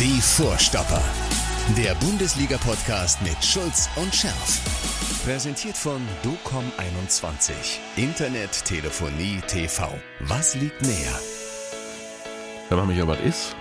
[0.00, 1.02] Die Vorstopper.
[1.76, 4.60] Der Bundesliga-Podcast mit Schulz und Scherf.
[5.24, 7.50] Präsentiert von DOCOM21.
[7.96, 9.88] Internet, Telefonie, TV.
[10.20, 11.18] Was liegt näher?
[12.68, 13.56] Wenn man mich aber ist,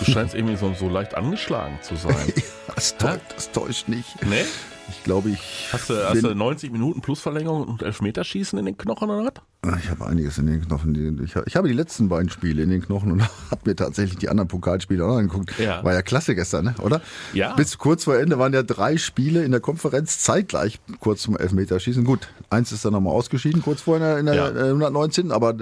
[0.00, 2.32] du scheinst irgendwie so, so leicht angeschlagen zu sein.
[2.74, 4.20] das, täuscht, das täuscht nicht.
[4.26, 4.44] Nee?
[4.88, 5.68] Ich glaube, ich.
[5.70, 9.42] Hast du, hast du 90 Minuten plus Verlängerung und Elfmeterschießen in den Knochen oder was?
[9.80, 11.20] Ich habe einiges in den Knochen.
[11.24, 14.46] Ich, habe die letzten beiden Spiele in den Knochen und habe mir tatsächlich die anderen
[14.46, 15.58] Pokalspiele auch angeguckt.
[15.58, 15.82] Ja.
[15.82, 16.74] War ja klasse gestern, ne?
[16.80, 17.00] oder?
[17.32, 17.54] Ja.
[17.56, 22.04] Bis kurz vor Ende waren ja drei Spiele in der Konferenz zeitgleich kurz zum Elfmeterschießen.
[22.04, 24.66] Gut, eins ist dann nochmal ausgeschieden, kurz vorher in der, in der Ja.
[24.66, 25.32] äh, 119.
[25.32, 25.56] Aber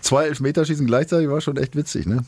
[0.00, 2.24] zwei Elfmeterschießen gleichzeitig war schon echt witzig, ne?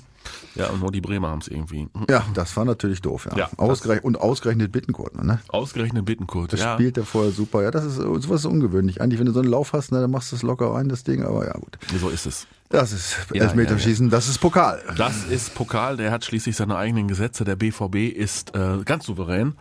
[0.54, 1.88] Ja, und nur die Bremer haben es irgendwie.
[2.08, 3.36] Ja, das war natürlich doof, ja.
[3.36, 5.40] Ja, Ausgerechnet, und ausgerechnet Bittenkurt, ne?
[5.48, 6.52] Ausgerechnet Bittenkurt.
[6.52, 6.74] Das ja.
[6.74, 7.62] spielt er vorher super.
[7.62, 9.00] Ja, das ist sowas ist ungewöhnlich.
[9.00, 11.04] Eigentlich, wenn du so einen Lauf hast, ne, dann machst du es locker rein, das
[11.04, 11.22] Ding.
[11.24, 11.78] Aber ja, gut.
[12.00, 12.46] So ist es.
[12.70, 14.82] Das ist Ja, Elfmeterschießen, das ist Pokal.
[14.96, 17.44] Das ist Pokal, der hat schließlich seine eigenen Gesetze.
[17.44, 19.54] Der BVB ist äh, ganz souverän.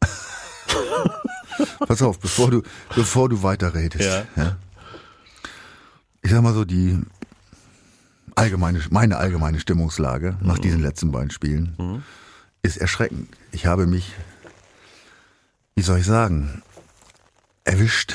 [1.86, 2.62] Pass auf, bevor du,
[2.94, 4.26] bevor du weiterredest.
[4.36, 4.56] Ja.
[6.22, 6.98] Ich sag mal so, die
[8.36, 12.02] allgemeine, meine allgemeine Stimmungslage nach diesen letzten beiden Spielen
[12.62, 13.28] ist erschreckend.
[13.50, 14.14] Ich habe mich,
[15.74, 16.62] wie soll ich sagen,
[17.64, 18.14] erwischt,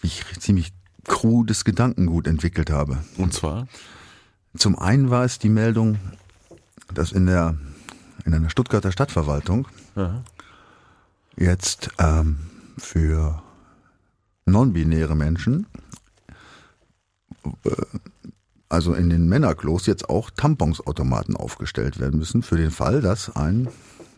[0.00, 0.72] wie ich ziemlich
[1.04, 2.98] krudes Gedankengut entwickelt habe.
[3.16, 3.66] Und zwar,
[4.56, 5.98] Zum einen war es die Meldung,
[6.92, 7.56] dass in der
[8.24, 10.22] in einer Stuttgarter Stadtverwaltung Aha.
[11.36, 12.38] jetzt ähm,
[12.76, 13.42] für
[14.44, 15.66] non-binäre Menschen,
[17.64, 17.70] äh,
[18.70, 23.68] also in den Männerklos, jetzt auch Tamponsautomaten aufgestellt werden müssen, für den Fall, dass ein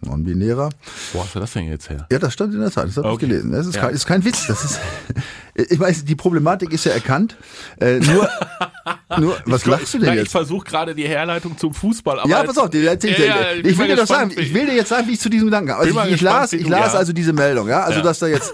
[0.04, 0.70] non-binärer
[1.12, 2.06] wo hast du das denn jetzt her?
[2.10, 3.24] ja, das stand in der Zeit, das habe Okay.
[3.24, 3.52] ich gelesen.
[3.52, 3.82] Das ist, Ja.
[3.82, 4.46] kein, ist kein Witz.
[4.46, 4.80] Das ist,
[5.54, 7.36] ich weiß, die Problematik ist ja erkannt.
[7.80, 8.28] Äh, nur,
[9.18, 10.32] nur, was lachst du denn Na, Ich jetzt?
[10.32, 12.20] versuche gerade die Herleitung zum Fußball.
[12.20, 14.30] Aber Ja, pass auf, dir erzähl ich Ja, ja, ich, bin will dir das sagen.
[14.36, 15.80] Ich will dir jetzt sagen, wie ich zu diesem Gedanken kam.
[15.80, 18.52] Also ich, ich las, ich las also diese Meldung, ja, also dass da jetzt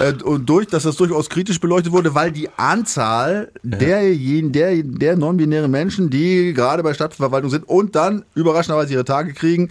[0.00, 5.16] äh, und durch, dass das durchaus kritisch beleuchtet wurde, weil die Anzahl derjenigen, der, der
[5.16, 9.68] non-binären Menschen, die gerade bei Stadtverwaltung sind und dann überraschenderweise ihre Tage kriegen,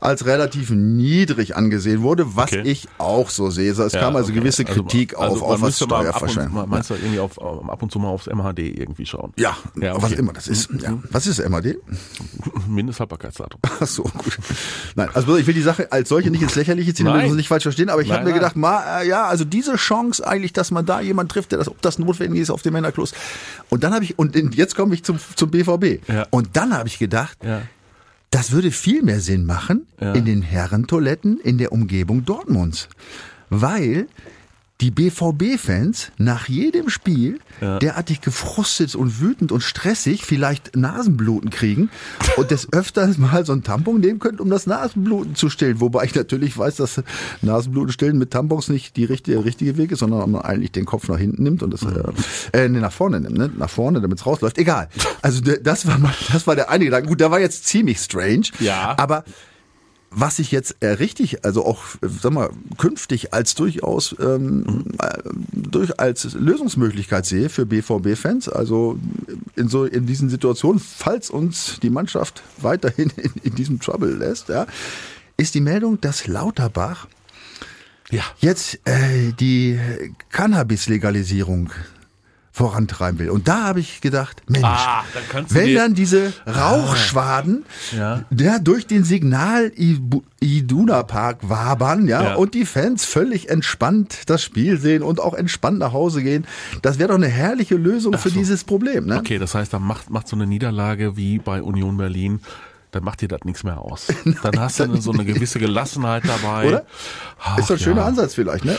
[0.00, 2.62] als relativ niedrig angesehen wurde, was Okay.
[2.64, 3.70] ich auch so sehe.
[3.72, 4.40] Es Ja, kam also okay.
[4.40, 7.92] gewisse Kritik also, auf, man auf was mal mal- Meinst du irgendwie auf, ab und
[7.92, 9.32] zu mal aufs MHD irgendwie schauen?
[9.36, 10.20] Ja, Ja, was okay.
[10.20, 10.70] immer das ist.
[10.82, 10.98] Ja.
[11.10, 11.76] Was ist MAD?
[12.68, 13.60] Mindesthaltbarkeitsdatum.
[13.62, 14.38] Ach so, gut.
[14.94, 17.36] Nein, also ich will die Sache als solche nicht ins Lächerliche ziehen, damit wir uns
[17.36, 20.52] nicht falsch verstehen, aber ich habe mir gedacht, ma, äh, ja, also diese Chance eigentlich,
[20.52, 23.12] dass man da jemand trifft, der das, ob das notwendig ist auf dem Männerklos.
[23.68, 26.00] Und dann habe ich, und jetzt komme ich zum, zum BVB.
[26.08, 26.26] Ja.
[26.30, 27.62] Und dann habe ich gedacht, Ja.
[28.30, 30.12] Das würde viel mehr Sinn machen Ja.
[30.14, 32.88] in den Herrentoiletten in der Umgebung Dortmunds.
[33.48, 34.06] Weil
[34.80, 37.78] die BVB-Fans nach jedem Spiel Ja.
[37.78, 41.90] derartig gefrustet und wütend und stressig vielleicht Nasenbluten kriegen
[42.36, 45.80] und des öfters mal so ein Tampon nehmen können, um das Nasenbluten zu stillen.
[45.80, 47.02] Wobei ich natürlich weiß, dass
[47.42, 50.86] Nasenbluten stillen mit Tampons nicht die richtige, der richtige Weg ist, sondern man eigentlich den
[50.86, 53.50] Kopf nach hinten nimmt und das äh, äh, nee, nach vorne nimmt, ne?
[53.56, 54.56] nach vorne, damit es rausläuft.
[54.58, 54.88] Egal.
[55.20, 57.08] Also das war mal, das war der eine Gedanke.
[57.08, 58.44] Gut, der war jetzt ziemlich strange.
[58.60, 58.94] Ja.
[58.98, 59.24] Aber
[60.10, 65.18] was ich jetzt äh, richtig, also auch, sag mal, künftig als durchaus ähm, äh,
[65.52, 68.98] durch als Lösungsmöglichkeit sehe für BVB-Fans, also
[69.54, 74.48] in so in diesen Situationen, falls uns die Mannschaft weiterhin in, in diesem Trouble lässt,
[74.48, 74.66] ja,
[75.36, 77.06] ist die Meldung, dass Lauterbach
[78.10, 78.24] Ja.
[78.40, 79.78] jetzt äh, die
[80.30, 81.70] Cannabis-Legalisierung
[82.60, 83.30] vorantreiben will.
[83.30, 87.64] Und da habe ich gedacht, Mensch, Ah, dann wenn dann diese Rauchschwaden
[87.96, 88.24] Ja.
[88.28, 89.72] der durch den Signal
[90.40, 92.34] Iduna Park wabern, ja, Ja.
[92.34, 96.46] und die Fans völlig entspannt das Spiel sehen und auch entspannt nach Hause gehen,
[96.82, 98.38] das wäre doch eine herrliche Lösung für so.
[98.38, 99.16] dieses Problem, ne?
[99.16, 102.40] Okay, das heißt, dann macht, macht so eine Niederlage wie bei Union Berlin,
[102.92, 104.06] dann macht dir das nichts mehr aus.
[104.42, 106.68] Dann hast du so eine gewisse Gelassenheit dabei.
[106.68, 106.86] Oder?
[107.42, 108.06] Ach, ist doch ein schöner ja.
[108.06, 108.78] Ansatz vielleicht, ne?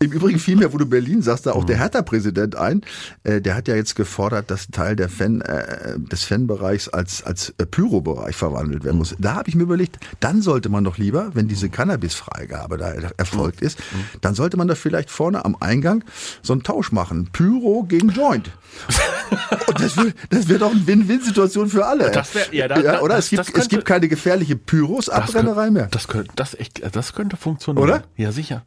[0.00, 1.66] Im Übrigen fiel mir, wo du Berlin sagst, da auch Mhm.
[1.66, 2.82] der Hertha-Präsident ein.
[3.24, 7.52] Äh, der hat ja jetzt gefordert, dass Teil der Fan, äh, des Fanbereichs als, als
[7.58, 8.98] äh, Pyro-Bereich verwandelt werden Mhm.
[9.00, 9.14] muss.
[9.18, 13.60] Da habe ich mir überlegt, dann sollte man doch lieber, wenn diese Cannabis-Freigabe da erfolgt
[13.60, 13.66] Mhm.
[13.66, 13.78] ist,
[14.20, 16.04] dann sollte man da vielleicht vorne am Eingang
[16.42, 17.28] so einen Tausch machen.
[17.32, 18.50] Pyro gegen Joint.
[19.66, 22.10] Und das wäre das wär doch eine Win-Win-Situation für alle.
[22.10, 23.16] Das wär- ja, da- da- oder?
[23.16, 25.88] das- es, gibt, das es könnte- gibt keine gefährliche Pyros-Abbrennerei mehr.
[25.90, 27.82] Das könnte, das echt, das könnte funktionieren.
[27.84, 28.02] Oder?
[28.16, 28.62] Ja, sicher.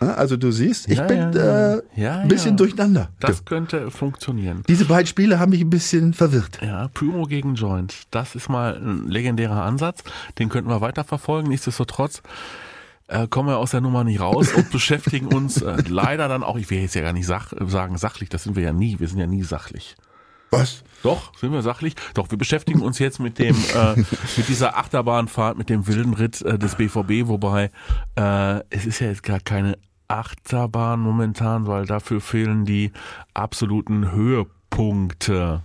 [0.00, 2.18] Also du siehst, ich Ja, bin ja, äh, ja.
[2.18, 3.08] ein bisschen durcheinander.
[3.18, 4.62] Das könnte funktionieren.
[4.68, 6.60] Diese beiden Spiele haben mich ein bisschen verwirrt.
[6.62, 8.02] Ja, Pyro gegen Joint.
[8.12, 10.04] Das ist mal ein legendärer Ansatz.
[10.38, 11.50] Den könnten wir weiterverfolgen.
[11.50, 12.22] Nichtsdestotrotz
[13.08, 16.56] äh, kommen wir aus der Nummer nicht raus und beschäftigen uns äh, leider dann auch,
[16.58, 19.08] ich will jetzt ja gar nicht sach, sagen sachlich, das sind wir ja nie, wir
[19.08, 19.96] sind ja nie sachlich.
[20.50, 20.82] Was?
[21.02, 21.94] Doch, sind wir sachlich.
[22.14, 23.96] Doch, wir beschäftigen uns jetzt mit dem, äh,
[24.36, 27.70] mit dieser Achterbahnfahrt, mit dem wilden Ritt äh, des BVB, wobei
[28.16, 29.78] äh, es ist ja jetzt gar keine
[30.08, 32.92] Achterbahn momentan, weil dafür fehlen die
[33.34, 35.62] absoluten Höhepunkte.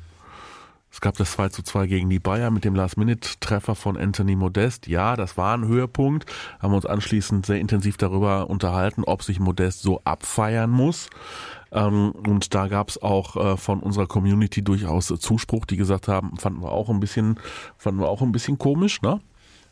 [0.94, 4.86] Es gab das 2 zu 2 gegen die Bayern mit dem Last-Minute-Treffer von Anthony Modest.
[4.86, 6.32] Ja, das war ein Höhepunkt.
[6.60, 11.10] Haben uns anschließend sehr intensiv darüber unterhalten, ob sich Modest so abfeiern muss.
[11.74, 16.38] Ähm, und da gab es auch äh, von unserer Community durchaus Zuspruch, die gesagt haben,
[16.38, 17.40] fanden wir auch ein bisschen,
[17.78, 19.20] fanden wir auch ein bisschen komisch, ne?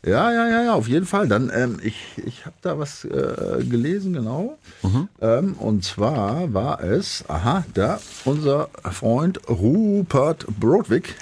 [0.04, 1.28] Ja, ja, ja, ja, auf jeden Fall.
[1.28, 1.96] Dann, ähm, ich,
[2.26, 4.58] ich habe da was äh, gelesen, genau.
[4.82, 5.08] Mhm.
[5.20, 11.14] Ähm, und zwar war es, aha, da, unser Freund Rupert Brodwick,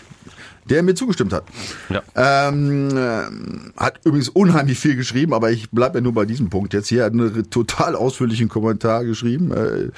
[0.71, 1.45] der mir zugestimmt hat.
[1.89, 2.03] Ja.
[2.49, 6.73] Ähm, äh, hat übrigens unheimlich viel geschrieben, aber ich bleibe ja nur bei diesem Punkt
[6.73, 7.01] jetzt hier.
[7.01, 9.91] Er hat einen total ausführlichen Kommentar geschrieben, äh,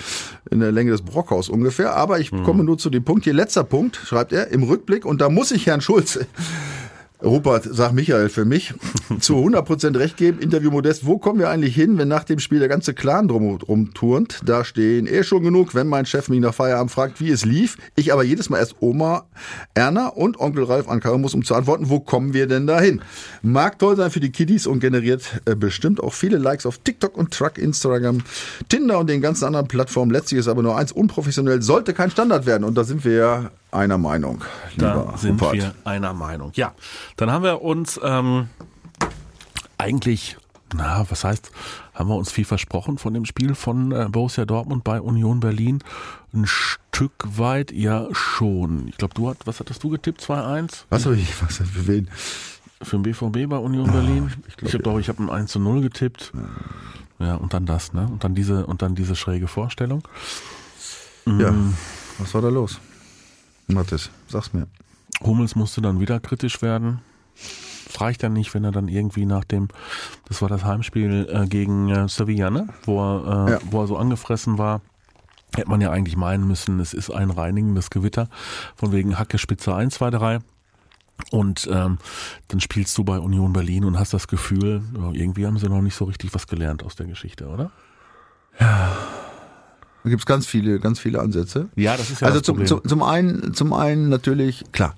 [0.50, 1.94] in der Länge des Brockhaus ungefähr.
[1.94, 2.42] Aber ich mhm.
[2.44, 3.34] komme nur zu dem Punkt hier.
[3.34, 6.18] Letzter Punkt, schreibt er, im Rückblick, und da muss ich Herrn Schulz
[7.24, 8.74] Rupert, sag Michael für mich,
[9.20, 12.58] zu 100% recht geben, Interview Modest, wo kommen wir eigentlich hin, wenn nach dem Spiel
[12.58, 14.40] der ganze Clan drum, turnt?
[14.44, 17.78] Da stehen eh schon genug, wenn mein Chef mich nach Feierabend fragt, wie es lief.
[17.94, 19.26] Ich aber jedes Mal erst Oma
[19.74, 23.02] Erna und Onkel Ralf ankauen muss, um zu antworten, wo kommen wir denn dahin?
[23.42, 27.16] Mag toll sein für die Kiddies und generiert äh, bestimmt auch viele Likes auf TikTok
[27.16, 28.22] und Truck, Instagram,
[28.68, 30.10] Tinder und den ganzen anderen Plattformen.
[30.10, 32.64] Letztlich ist aber nur eins unprofessionell, sollte kein Standard werden.
[32.64, 34.44] Und da sind wir ja einer Meinung.
[34.76, 35.54] Da sind Rupert.
[35.54, 36.52] wir einer Meinung.
[36.54, 36.74] Ja,
[37.16, 38.48] dann haben wir uns ähm,
[39.78, 40.36] eigentlich,
[40.74, 41.50] na, was heißt,
[41.94, 45.82] haben wir uns viel versprochen von dem Spiel von äh, Borussia Dortmund bei Union Berlin?
[46.32, 48.88] Ein Stück weit ja schon.
[48.88, 50.22] Ich glaube, du hast, was hattest du getippt?
[50.22, 50.84] 2-1?
[50.90, 52.08] Was habe ich, was für wen?
[52.82, 54.32] Für den BVB bei Union oh, Berlin?
[54.48, 56.32] Ich, glaub, ich habe doch, ich habe ein 1 zu 0 getippt.
[57.18, 58.08] Ja, und dann das, ne?
[58.10, 60.02] Und dann diese, und dann diese schräge Vorstellung.
[61.26, 61.74] Ja, mm.
[62.18, 62.80] was war da los?
[63.66, 64.66] Mathis, sag's mir.
[65.22, 67.00] Hummels musste dann wieder kritisch werden.
[67.88, 69.68] Es reicht dann nicht, wenn er dann irgendwie nach dem,
[70.26, 72.68] das war das Heimspiel äh, gegen äh, Sevilla, ne?
[72.84, 73.58] wo, er, äh, ja.
[73.70, 74.80] wo er so angefressen war.
[75.54, 78.28] Hätte man ja eigentlich meinen müssen, es ist ein reinigendes Gewitter.
[78.74, 80.38] Von wegen Hacke Spitze 1, 2, 3.
[81.30, 81.98] Und ähm,
[82.48, 84.82] dann spielst du bei Union Berlin und hast das Gefühl,
[85.12, 87.70] irgendwie haben sie noch nicht so richtig was gelernt aus der Geschichte, oder?
[88.58, 88.96] Ja,
[90.04, 91.68] da gibt's ganz viele, ganz viele Ansätze.
[91.76, 92.68] Ja, das ist ja Also das zum, Problem.
[92.68, 94.94] zum, zum einen, zum einen natürlich, klar,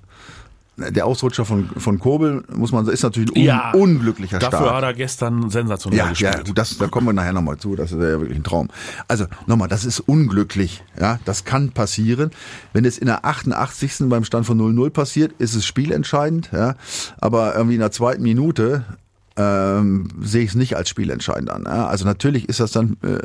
[0.77, 4.75] der Ausrutscher von, von Kobel, muss man ist natürlich ein un Ja, unglücklicher Dafür Start.
[4.75, 6.33] hat er gestern sensationell Ja, gespielt.
[6.35, 7.77] ja, gut, das, da kommen wir nachher nochmal zu.
[7.77, 8.67] Das ist ja wirklich ein Traum.
[9.07, 10.83] Also nochmal, das ist unglücklich.
[10.99, 12.31] Ja, das kann passieren.
[12.73, 14.09] Wenn es in der 88.
[14.09, 16.49] beim Stand von 0-0 passiert, ist es spielentscheidend.
[16.51, 16.75] Ja,
[17.19, 18.83] aber irgendwie in der zweiten Minute
[19.37, 21.63] ähm, sehe ich es nicht als spielentscheidend an.
[21.65, 21.87] Ja?
[21.87, 23.17] Also natürlich ist das dann, äh,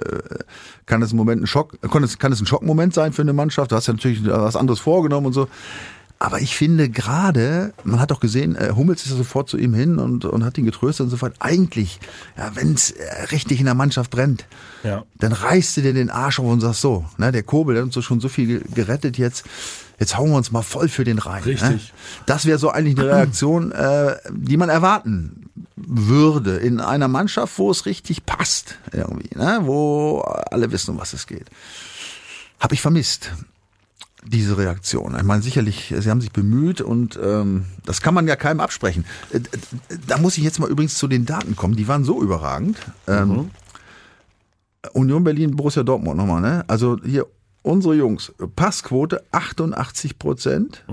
[0.87, 3.33] kann es im Moment ein Schock, kann es, kann es ein Schockmoment sein für eine
[3.33, 3.71] Mannschaft.
[3.73, 5.49] Du hast ja natürlich was anderes vorgenommen und so.
[6.23, 9.73] Aber ich finde gerade, man hat doch gesehen, äh, Hummels ist ja sofort zu ihm
[9.73, 11.33] hin und, und hat ihn getröstet und so fort.
[11.39, 11.99] Eigentlich,
[12.37, 14.45] ja, wenn es äh, richtig in der Mannschaft brennt,
[14.83, 15.05] Ja.
[15.17, 17.87] dann reißt du dir den Arsch auf und sagst so, ne, der Kobel, der hat
[17.87, 19.47] uns so schon so viel gerettet jetzt,
[19.99, 21.41] jetzt hauen wir uns mal voll für den rein.
[21.43, 21.53] Ne?
[21.53, 21.95] Richtig.
[22.27, 25.49] Das wäre so eigentlich eine Reaktion, äh, die man erwarten
[25.87, 29.61] würde in einer Mannschaft, wo es richtig passt, irgendwie, ne?
[29.62, 31.47] wo alle wissen, um was es geht.
[32.59, 33.31] Habe ich vermisst
[34.25, 35.17] diese Reaktion.
[35.17, 39.06] Ich meine, sicherlich, sie haben sich bemüht und ähm, das kann man ja keinem absprechen.
[39.32, 39.41] Äh,
[40.06, 42.76] Da muss ich jetzt mal übrigens zu den Daten kommen, die waren so überragend.
[43.09, 43.50] Ähm,
[44.93, 46.64] Union Berlin, Borussia Dortmund nochmal, ne?
[46.69, 47.26] Also hier
[47.62, 50.85] unsere Jungs, Passquote 88 Prozent,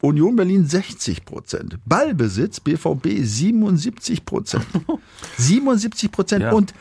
[0.00, 4.66] Union Berlin 60 Prozent, Ballbesitz BVB 77 Prozent,
[5.36, 6.52] 77 Prozent Ja.
[6.52, 6.72] und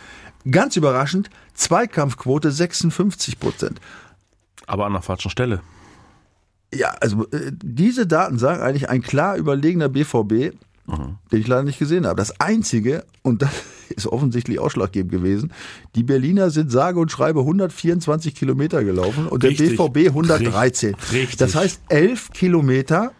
[0.49, 3.81] ganz überraschend Zweikampfquote 56 Prozent.
[4.67, 5.61] Aber an der falschen Stelle.
[6.73, 10.55] Ja, also äh, diese Daten sagen eigentlich ein klar überlegener BVB,
[11.31, 12.17] den ich leider nicht gesehen habe.
[12.17, 13.51] Das Einzige, und das
[13.89, 15.51] ist offensichtlich ausschlaggebend gewesen,
[15.95, 19.77] die Berliner sind sage und schreibe 124 Kilometer gelaufen und Richtig.
[19.77, 20.95] der BVB 113.
[21.11, 21.37] Richtig.
[21.37, 23.11] Das heißt 11 Kilometer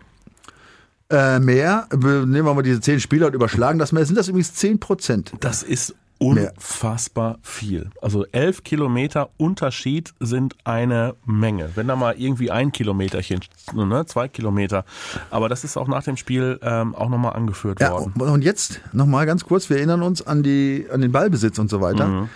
[1.10, 4.54] äh, mehr, nehmen wir mal diese 10 Spieler und überschlagen das mehr, sind das übrigens
[4.54, 5.32] 10 Prozent.
[5.40, 7.90] Das ist unfassbar viel.
[8.02, 11.72] Also elf Kilometer Unterschied sind eine Menge.
[11.76, 13.40] Wenn da mal irgendwie ein Kilometerchen,
[13.74, 14.86] ne, zwei Kilometer.
[15.32, 18.14] Aber das ist auch nach dem Spiel ähm, auch nochmal angeführt Ja, worden.
[18.22, 21.82] und jetzt nochmal ganz kurz, wir erinnern uns an, die, an den Ballbesitz und so
[21.82, 22.28] weiter.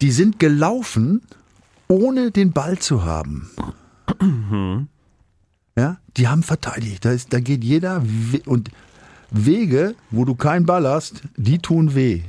[0.00, 1.22] Die sind gelaufen,
[1.88, 3.50] ohne den Ball zu haben.
[5.76, 7.04] Ja, die haben verteidigt.
[7.04, 8.70] Da, ist, da geht jeder we- und
[9.30, 12.22] Wege, wo du keinen Ball hast, die tun weh.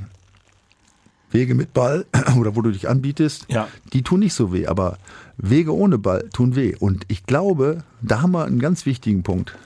[1.34, 2.06] Wege mit Ball
[2.38, 3.68] oder wo du dich anbietest, Ja.
[3.92, 4.98] die tun nicht so weh, aber
[5.36, 6.74] Wege ohne Ball tun weh.
[6.78, 9.56] Und ich glaube, da haben wir einen ganz wichtigen Punkt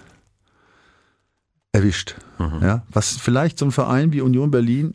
[1.73, 2.17] erwischt.
[2.63, 4.95] Ja, was vielleicht so ein Verein wie Union Berlin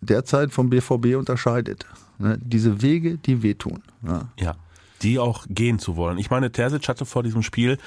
[0.00, 1.86] derzeit vom BVB unterscheidet.
[2.18, 2.38] Ne?
[2.42, 3.82] Diese Wege, die wehtun.
[4.02, 4.28] Ja.
[4.38, 4.54] Ja.
[5.02, 6.18] Die auch gehen zu wollen.
[6.18, 7.78] Ich meine, Terzic hatte vor diesem Spiel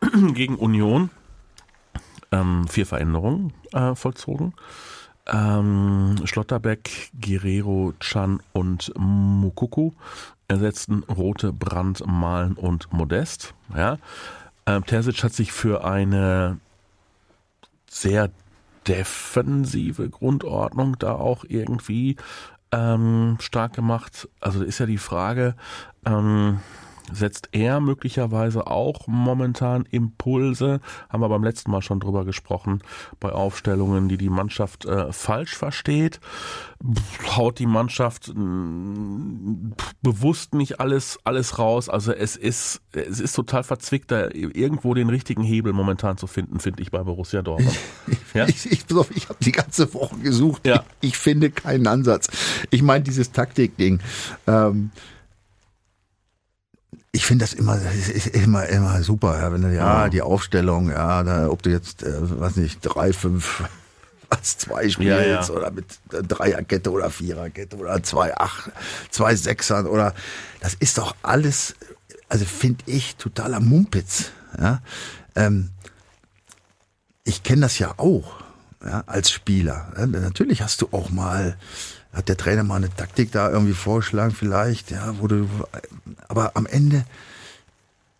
[0.34, 1.10] gegen Union
[2.30, 4.52] ähm, vier Veränderungen äh, vollzogen.
[5.26, 9.92] Ähm, Schlotterbeck, Guerrero, Chan und Mukuku
[10.48, 13.54] ersetzten Rote, Brandt, Malen und Modest.
[13.74, 13.98] Ja.
[14.66, 16.58] Ähm, Terzic hat sich für eine
[17.90, 18.30] sehr
[18.86, 22.16] defensive Grundordnung da auch irgendwie
[22.72, 24.28] ähm, stark gemacht.
[24.40, 25.54] Also ist ja die Frage,
[26.04, 26.60] ähm,
[27.12, 32.82] setzt er möglicherweise auch momentan Impulse, haben wir beim letzten Mal schon drüber gesprochen,
[33.20, 36.20] bei Aufstellungen, die die Mannschaft äh, falsch versteht,
[37.36, 41.88] haut die Mannschaft mh, bewusst nicht alles alles raus.
[41.88, 46.60] Also es ist es ist total verzwickt, da irgendwo den richtigen Hebel momentan zu finden,
[46.60, 47.76] finde ich bei Borussia Dortmund.
[48.34, 48.46] Ja?
[48.46, 50.66] Ich, ich, auf, ich habe die ganze Woche gesucht.
[50.66, 50.84] Ja.
[51.00, 52.28] Ich, ich finde keinen Ansatz.
[52.70, 54.00] Ich meine, dieses Taktikding.
[54.46, 54.90] Ähm,
[57.16, 59.40] ich finde das immer, das ist immer, immer super.
[59.40, 63.14] Ja, wenn du, ja, die Aufstellung, ja, da, ob du jetzt, äh, weiß nicht, drei,
[63.14, 63.64] fünf,
[64.28, 65.48] was, zwei spielst Ja, ja.
[65.48, 68.70] oder mit äh, Dreierkette oder Viererkette oder zwei, acht,
[69.10, 70.14] zwei Sechsern oder,
[70.60, 71.74] das ist doch alles,
[72.28, 74.26] also finde ich totaler Mumpitz.
[74.60, 74.82] Ja,
[75.36, 75.70] ähm,
[77.24, 78.40] ich kenne das ja auch
[78.84, 79.90] ja, als Spieler.
[79.96, 81.56] Ja, natürlich hast du auch mal,
[82.16, 85.48] hat der Trainer mal eine Taktik da irgendwie vorgeschlagen, vielleicht, ja, wo du,
[86.28, 87.04] aber am Ende,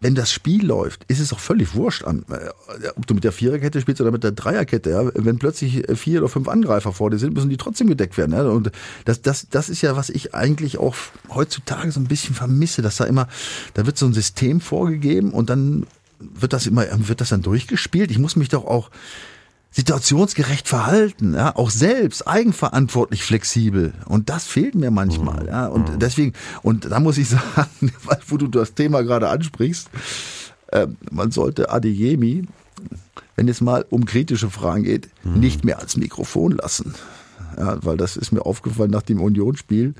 [0.00, 3.32] wenn das Spiel läuft, ist es auch völlig wurscht, an, äh, ob du mit der
[3.32, 4.90] Viererkette spielst oder mit der Dreierkette.
[4.90, 5.10] Ja?
[5.14, 8.32] Wenn plötzlich äh, vier oder fünf Angreifer vor dir sind, müssen die trotzdem gedeckt werden.
[8.32, 8.42] Ja?
[8.42, 8.70] Und
[9.06, 10.94] das, das, das ist ja, was ich eigentlich auch
[11.30, 13.26] heutzutage so ein bisschen vermisse, dass da immer,
[13.72, 15.86] da wird so ein System vorgegeben und dann
[16.18, 18.10] wird das immer, wird das dann durchgespielt?
[18.10, 18.90] Ich muss mich doch auch
[19.76, 23.92] situationsgerecht verhalten, ja, auch selbst eigenverantwortlich flexibel.
[24.06, 27.92] Und das fehlt mir manchmal, ja, und deswegen und da muss ich sagen,
[28.26, 29.90] wo du das Thema gerade ansprichst,
[30.68, 32.44] äh, man sollte Adeyemi,
[33.36, 36.94] wenn es mal um kritische Fragen geht, nicht mehr als Mikrofon lassen.
[37.58, 39.94] Ja, weil das ist mir aufgefallen nach dem Unionsspiel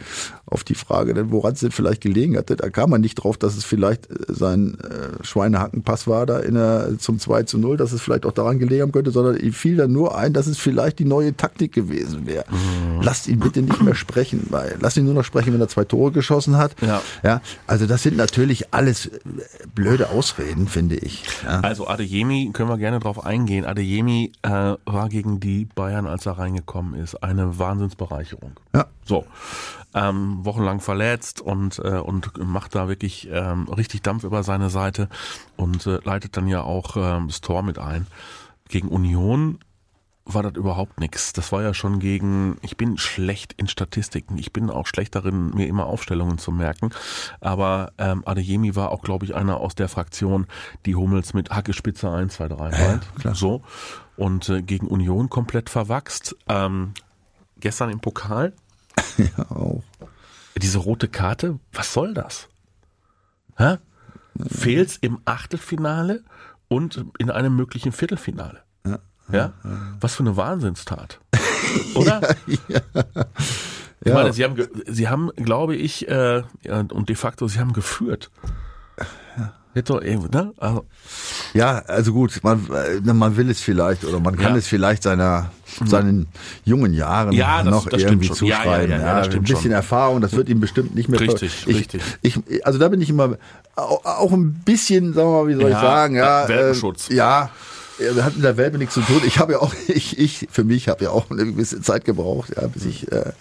[0.46, 2.56] auf die Frage, denn woran es denn vielleicht gelegen hatte.
[2.56, 6.54] Da kam man nicht drauf, dass es vielleicht äh, sein äh, Schweinehackenpass war da in
[6.54, 9.52] der, zum 2 zu 0, dass es vielleicht auch daran gelegen haben könnte, sondern ihm
[9.52, 12.44] fiel dann nur ein, dass es vielleicht die neue Taktik gewesen wäre.
[13.02, 15.84] Lasst ihn bitte nicht mehr sprechen, weil lasst ihn nur noch sprechen, wenn er zwei
[15.84, 16.76] Tore geschossen hat.
[16.80, 17.02] Ja.
[17.22, 19.10] ja also das sind natürlich alles äh,
[19.74, 21.24] blöde Ausreden, finde ich.
[21.44, 21.60] Ja.
[21.60, 23.64] Also Adeyemi, können wir gerne drauf eingehen.
[23.64, 24.48] Adeyemi äh,
[24.84, 28.52] war gegen die Bayern, als er reingekommen ist, eine Wahnsinnsbereicherung.
[28.74, 28.86] Ja.
[29.04, 29.24] So,
[29.94, 35.08] ähm, wochenlang verletzt und äh, und macht da wirklich ähm, richtig Dampf über seine Seite
[35.56, 38.06] und äh, leitet dann ja auch ähm, das Tor mit ein.
[38.68, 39.58] Gegen Union
[40.26, 41.32] war das überhaupt nichts.
[41.32, 45.50] Das war ja schon gegen, ich bin schlecht in Statistiken, ich bin auch schlecht darin,
[45.50, 46.90] mir immer Aufstellungen zu merken,
[47.40, 50.46] aber ähm, Adeyemi war auch, glaube ich, einer aus der Fraktion,
[50.84, 53.16] die Hummels mit Hackespitze 1, 2, 3 meint.
[53.20, 53.34] klar.
[53.34, 53.62] So.
[54.16, 56.34] Und äh, gegen Union komplett verwachst.
[56.48, 56.92] Ähm,
[57.60, 58.52] gestern im Pokal,
[59.18, 59.82] ja, auch.
[60.56, 62.48] diese rote Karte, was soll das?
[63.56, 63.78] Hä?
[64.48, 66.22] Fehlt's im Achtelfinale
[66.68, 68.62] und in einem möglichen Viertelfinale.
[69.32, 69.52] Ja?
[70.00, 71.20] Was für eine Wahnsinnstat.
[71.94, 72.20] Oder?
[74.02, 74.14] Ich Ja.
[74.14, 78.30] meine, sie haben, sie haben, glaube ich, äh, ja, und de facto, sie haben geführt.
[78.96, 80.52] Hätte irgendwie, ne?
[80.58, 80.84] Also,
[81.54, 82.66] Ja, also gut, man,
[83.04, 84.58] äh, man will es vielleicht oder man kann Ja.
[84.58, 85.50] es vielleicht seiner,
[85.84, 86.26] seinen
[86.64, 88.26] jungen Jahren Ja, das- noch das irgendwie.
[88.26, 88.90] Ja, ja, zuschreiben.
[88.90, 89.70] ja, ja, das ein bisschen schon.
[89.72, 92.02] Erfahrung, das wird ihm bestimmt nicht mehr Richtig, ich, richtig.
[92.22, 93.36] Ich, also da bin ich immer
[93.74, 97.10] auch, auch ein bisschen, sagen wir mal, wie soll Ja, ich sagen, ja, äh, Welpenschutz.
[97.10, 97.50] Äh, ja.
[97.98, 99.22] Er hat mit der Welt nichts zu tun.
[99.26, 102.52] Ich habe ja auch, ich, ich, für mich habe ja auch eine gewisse Zeit gebraucht,
[102.54, 103.32] ja, bis ich äh,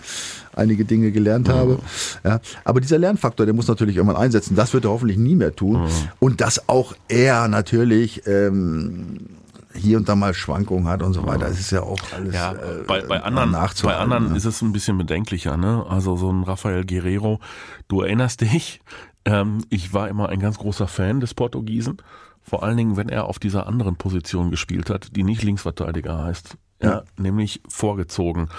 [0.56, 1.80] einige Dinge gelernt habe.
[2.24, 4.56] Ja, aber dieser Lernfaktor, der muss natürlich irgendwann einsetzen.
[4.56, 5.88] Das wird er hoffentlich nie mehr tun.
[6.20, 9.20] Und dass auch er natürlich ähm,
[9.76, 11.48] hier und da mal Schwankungen hat und so weiter.
[11.48, 14.38] Es ist ja auch alles Ja, äh, bei, bei anderen, bei nachzuhalten, anderen ne?
[14.38, 15.86] ist es ein bisschen bedenklicher, ne?
[15.88, 17.40] Also so ein Rafael Guerrero,
[17.88, 18.82] du erinnerst dich,
[19.26, 21.98] ähm, ich war immer ein ganz großer Fan des Portugiesen,
[22.42, 26.58] vor allen Dingen, wenn er auf dieser anderen Position gespielt hat, die nicht Linksverteidiger heißt.
[26.82, 28.50] Ja, nämlich vorgezogen.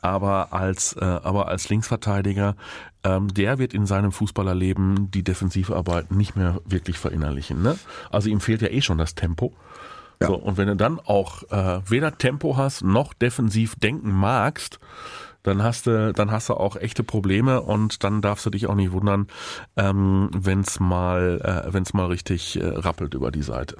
[0.00, 2.56] Aber als, äh, aber als Linksverteidiger,
[3.04, 7.62] ähm, der wird in seinem Fußballerleben die Defensivarbeit nicht mehr wirklich verinnerlichen.
[7.62, 7.78] Ne?
[8.10, 9.52] Also ihm fehlt ja eh schon das Tempo.
[10.20, 10.28] Ja.
[10.28, 14.78] So, und wenn du dann auch äh, weder Tempo hast noch defensiv denken magst,
[15.42, 18.74] dann hast du, dann hast du auch echte Probleme und dann darfst du dich auch
[18.74, 19.28] nicht wundern,
[19.76, 23.76] ähm, wenn es mal, äh, wenn es mal richtig äh, rappelt über die Seite.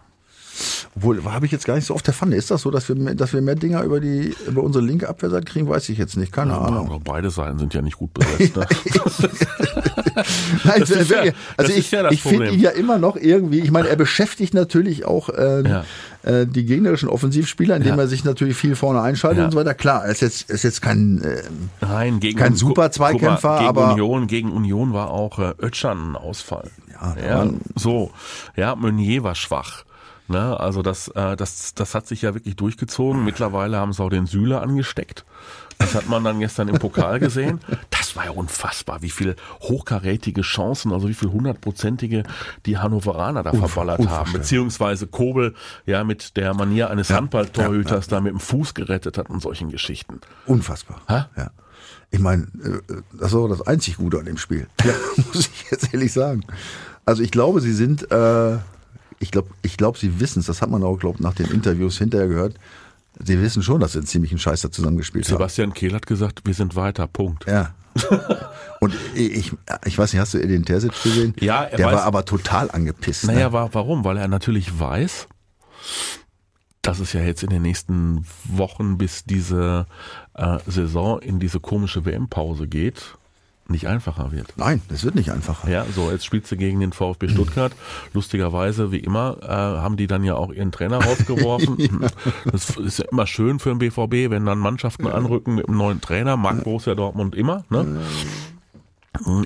[0.97, 2.37] Obwohl, habe ich jetzt gar nicht so auf der Pfanne.
[2.37, 5.09] Ist das so, dass wir, mehr- dass wir mehr Dinger über die, über unsere linke
[5.09, 5.69] Abwehrseite kriegen?
[5.69, 6.33] Weiß ich jetzt nicht.
[6.33, 6.87] Keine Ahnung.
[6.87, 8.57] Aber beide Seiten sind ja nicht gut besetzt.
[8.57, 8.67] Ne?
[10.65, 13.61] Nein, Das ist ja- also das ich, ja ich finde ihn ja immer noch irgendwie,
[13.61, 15.85] ich meine, er beschäftigt natürlich auch äh, Ja.
[16.23, 18.03] äh, die gegnerischen Offensivspieler, indem Ja.
[18.03, 19.45] er sich natürlich viel vorne einschaltet Ja.
[19.47, 19.75] und so weiter.
[19.75, 21.43] Klar, er ist jetzt, ist jetzt kein, äh,
[21.81, 26.17] Nein, gegen Kein super Zweikämpfer, gegen aber- Union, gegen Union war auch äh, Özcan ein
[26.17, 26.71] Ausfall.
[26.93, 28.11] Ja, ja so.
[28.57, 29.85] Ja, Meunier war schwach.
[30.29, 33.25] Ne, also das, äh, das, das hat sich ja wirklich durchgezogen.
[33.25, 35.25] Mittlerweile haben sie auch den Süle angesteckt.
[35.79, 37.61] Das hat man dann gestern im Pokal gesehen.
[37.91, 42.25] Das war ja unfassbar, wie viel hochkarätige Chancen, also wie viel hundertprozentige
[42.65, 44.33] die Hannoveraner da verballert haben.
[44.33, 45.55] Beziehungsweise Kobel
[45.85, 50.21] ja mit der Manier eines Handballtorhüters da mit dem Fuß gerettet hat und solchen Geschichten.
[50.47, 51.03] unfassbar.
[51.09, 51.25] Hä?
[51.37, 51.51] Ja.
[52.11, 54.67] Ich meine, äh, das war das einzig Gute an dem Spiel.
[55.17, 56.43] Muss ich jetzt ehrlich sagen.
[57.05, 58.57] Also ich glaube, sie sind, äh,
[59.19, 60.47] ich glaube, ich glaube, sie wissen es.
[60.47, 62.55] Das hat man auch, glaube nach den Interviews hinterher gehört.
[63.25, 65.33] Sie wissen schon, dass sie einen ziemlichen Scheiß da zusammengespielt haben.
[65.37, 67.47] Sebastian Kehl hat gesagt, wir sind weiter, Punkt.
[67.47, 67.75] Ja.
[68.81, 69.53] Und ich,
[69.87, 71.35] ich weiß nicht, hast du Edin Terzic gesehen?
[71.41, 73.25] Ja, er Der weiß- war aber total angepisst.
[73.25, 73.53] Naja, ne?
[73.55, 74.05] wa warum?
[74.05, 75.29] Weil er natürlich weiß,
[76.83, 79.87] dass es ja jetzt in den nächsten Wochen, bis diese
[80.35, 83.17] äh, Saison in diese komische WM-Pause geht,
[83.71, 84.53] nicht einfacher wird.
[84.57, 85.69] Nein, das wird nicht einfacher.
[85.69, 87.73] Ja, so, jetzt spielst du gegen den VfB Stuttgart.
[88.13, 91.77] Lustigerweise, wie immer, äh, haben die dann ja auch ihren Trainer rausgeworfen.
[92.51, 96.01] Das ist ja immer schön für den BVB, wenn dann Mannschaften anrücken mit einem neuen
[96.01, 96.37] Trainer.
[96.37, 98.01] Mag Borussia Dortmund immer, ne?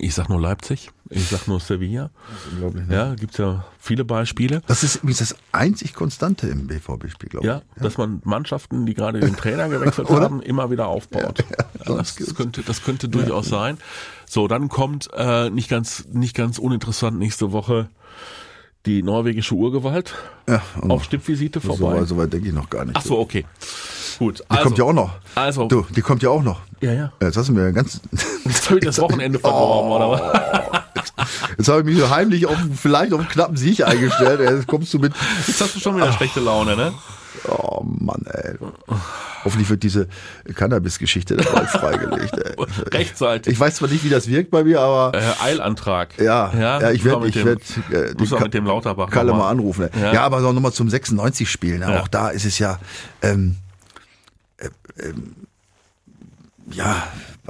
[0.01, 2.11] Ich sag nur Leipzig, ich sag nur Sevilla.
[2.53, 2.95] Unglaublich, ne?
[2.95, 4.63] Ja, gibt's ja viele Beispiele.
[4.67, 7.53] Das ist übrigens das einzig Konstante im BVB-Spiel, glaube ich.
[7.53, 11.45] Ja, dass man Mannschaften, die gerade den Trainer gewechselt haben, immer wieder aufbaut.
[11.51, 13.79] Ja, das, das könnte, das könnte durchaus sein.
[14.27, 17.89] So, dann kommt äh, nicht ganz, nicht ganz uninteressant nächste Woche
[18.87, 20.15] die norwegische Urgewalt
[20.49, 22.01] Ja, auf Stippvisite so, vorbei.
[22.01, 22.97] weit- so weit denke ich noch gar nicht.
[22.97, 23.45] Ach so, okay.
[24.19, 24.43] Gut.
[24.53, 25.11] Die kommt ja auch noch.
[25.35, 26.61] Also, Du, die kommt ja auch noch.
[26.81, 27.13] ja, ja.
[27.23, 28.01] Jetzt hast du mir ganz.
[28.45, 30.81] Jetzt habe ich das Wochenende verdorben, oder was?
[31.59, 34.41] Jetzt habe ich mich so heimlich auf vielleicht auf einen knappen Sieg eingestellt.
[34.41, 35.13] Jetzt kommst du mit.
[35.47, 36.93] Jetzt hast du schon wieder schlechte Laune, ne?
[37.49, 38.55] Oh Mann, ey.
[39.45, 40.09] Hoffentlich wird diese
[40.55, 42.37] Cannabis-Geschichte dann bald freigelegt.
[42.37, 42.55] Ey.
[42.93, 43.53] Rechtzeitig.
[43.55, 46.19] Ich weiß zwar nicht, wie das wirkt bei mir, aber Äh, Eilantrag.
[46.19, 47.91] ja, ja, ich müssen wir werde ich
[48.31, 49.83] werd, äh, mit dem Lauterbach Kalle mal anrufen.
[49.83, 49.91] Ne?
[50.01, 50.13] Ja.
[50.15, 50.23] Ja.
[50.23, 51.81] aber noch nochmal zum 96 spielen.
[51.83, 52.01] Ja.
[52.01, 52.79] Auch da ist es ja,
[53.23, 53.57] ähm,
[54.59, 55.35] äh, ähm,
[56.71, 57.03] ja,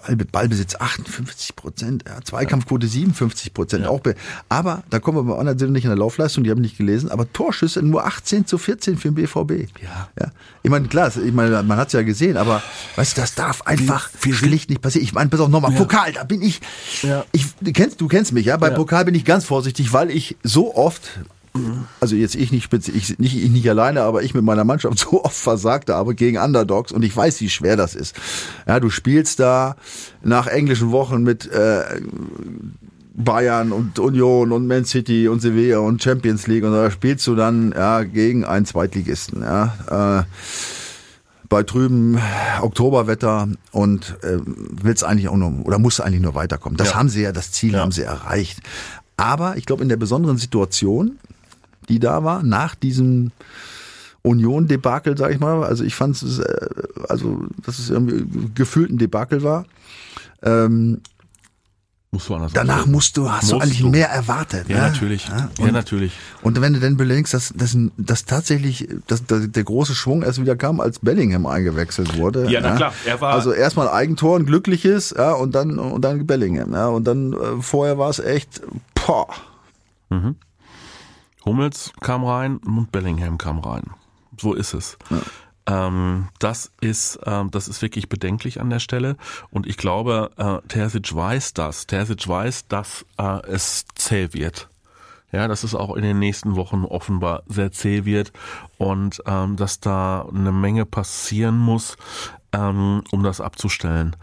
[0.07, 3.87] Ball, Ballbesitz 58 Prozent, ja, Zweikampfquote 57 Prozent.
[3.87, 4.15] Auch be
[4.49, 7.11] aber da kommen wir bei anderen Sinne nicht in der Laufleistung, die haben nicht gelesen,
[7.11, 9.69] aber Torschüsse nur 18 zu 14 für den BVB.
[9.83, 10.09] Ja.
[10.19, 10.31] ja.
[10.63, 12.63] Ich meine, klar, ich meine, man hat es ja gesehen, aber
[12.97, 15.05] weißt du, das darf einfach sind- schlicht nicht passieren.
[15.05, 15.79] Ich meine, pass auf, nochmal, Ja.
[15.79, 16.61] Pokal, da bin ich,
[17.03, 17.25] Ja.
[17.33, 18.75] ich, du kennst, du kennst mich, ja, bei Ja.
[18.75, 21.03] Pokal bin ich ganz vorsichtig, weil ich so oft
[22.01, 25.25] also jetzt ich nicht ich nicht ich nicht alleine, aber ich mit meiner Mannschaft so
[25.25, 28.15] oft versagt habe gegen Underdogs und ich weiß, wie schwer das ist.
[28.69, 29.77] Ja, du spielst da
[30.23, 31.83] nach englischen Wochen mit äh,
[33.15, 37.35] Bayern und Union und Man City und Sevilla und Champions League und da spielst du
[37.35, 40.21] dann ja gegen einen Zweitligisten, ja.
[40.21, 40.25] Äh,
[41.49, 42.17] bei trüben
[42.61, 46.77] Oktoberwetter und äh, willst eigentlich auch nur oder musst eigentlich nur weiterkommen.
[46.77, 46.95] Das Ja.
[46.95, 47.81] haben sie ja, das Ziel Ja.
[47.81, 48.61] haben sie erreicht.
[49.17, 51.19] Aber ich glaube, in der besonderen Situation,
[51.91, 53.33] die da war, nach diesem
[54.23, 56.67] Union-Debakel, sag ich mal, also ich fand es, äh,
[57.09, 58.25] also, dass es irgendwie
[58.55, 59.65] gefühlt ein Debakel war,
[60.43, 61.01] ähm,
[62.13, 62.91] Musst du anders danach ausdrücken.
[62.93, 63.89] musst du, hast du Musst eigentlich du.
[63.89, 64.69] mehr erwartet.
[64.69, 64.83] Ja, ne?
[64.89, 65.29] natürlich.
[65.29, 66.13] Ja, Ja, und, natürlich.
[66.43, 70.41] und wenn du dann bedenkst, dass, dass, dass tatsächlich dass, dass der große Schwung erst
[70.41, 72.51] wieder kam, als Bellingham eingewechselt wurde.
[72.51, 76.27] Ja, na klar, er war- Also erstmal Eigentor, ein glückliches, ja, und dann, und dann
[76.27, 78.61] Bellingham, ja, und dann äh, vorher war es echt,
[79.07, 79.29] boah.
[81.45, 83.91] Hummels kam rein und Bellingham kam rein.
[84.39, 84.99] So ist es.
[85.67, 89.17] Ähm, das ist ähm, das ist wirklich bedenklich an der Stelle
[89.51, 91.87] und ich glaube, äh, Terzic weiß das.
[91.87, 94.69] Terzic weiß, dass äh, es zäh wird.
[95.33, 98.33] Ja, dass es auch in den nächsten Wochen offenbar sehr zäh wird
[98.79, 101.97] und ähm, dass da eine Menge passieren muss,
[102.53, 104.17] ähm, um das abzustellen.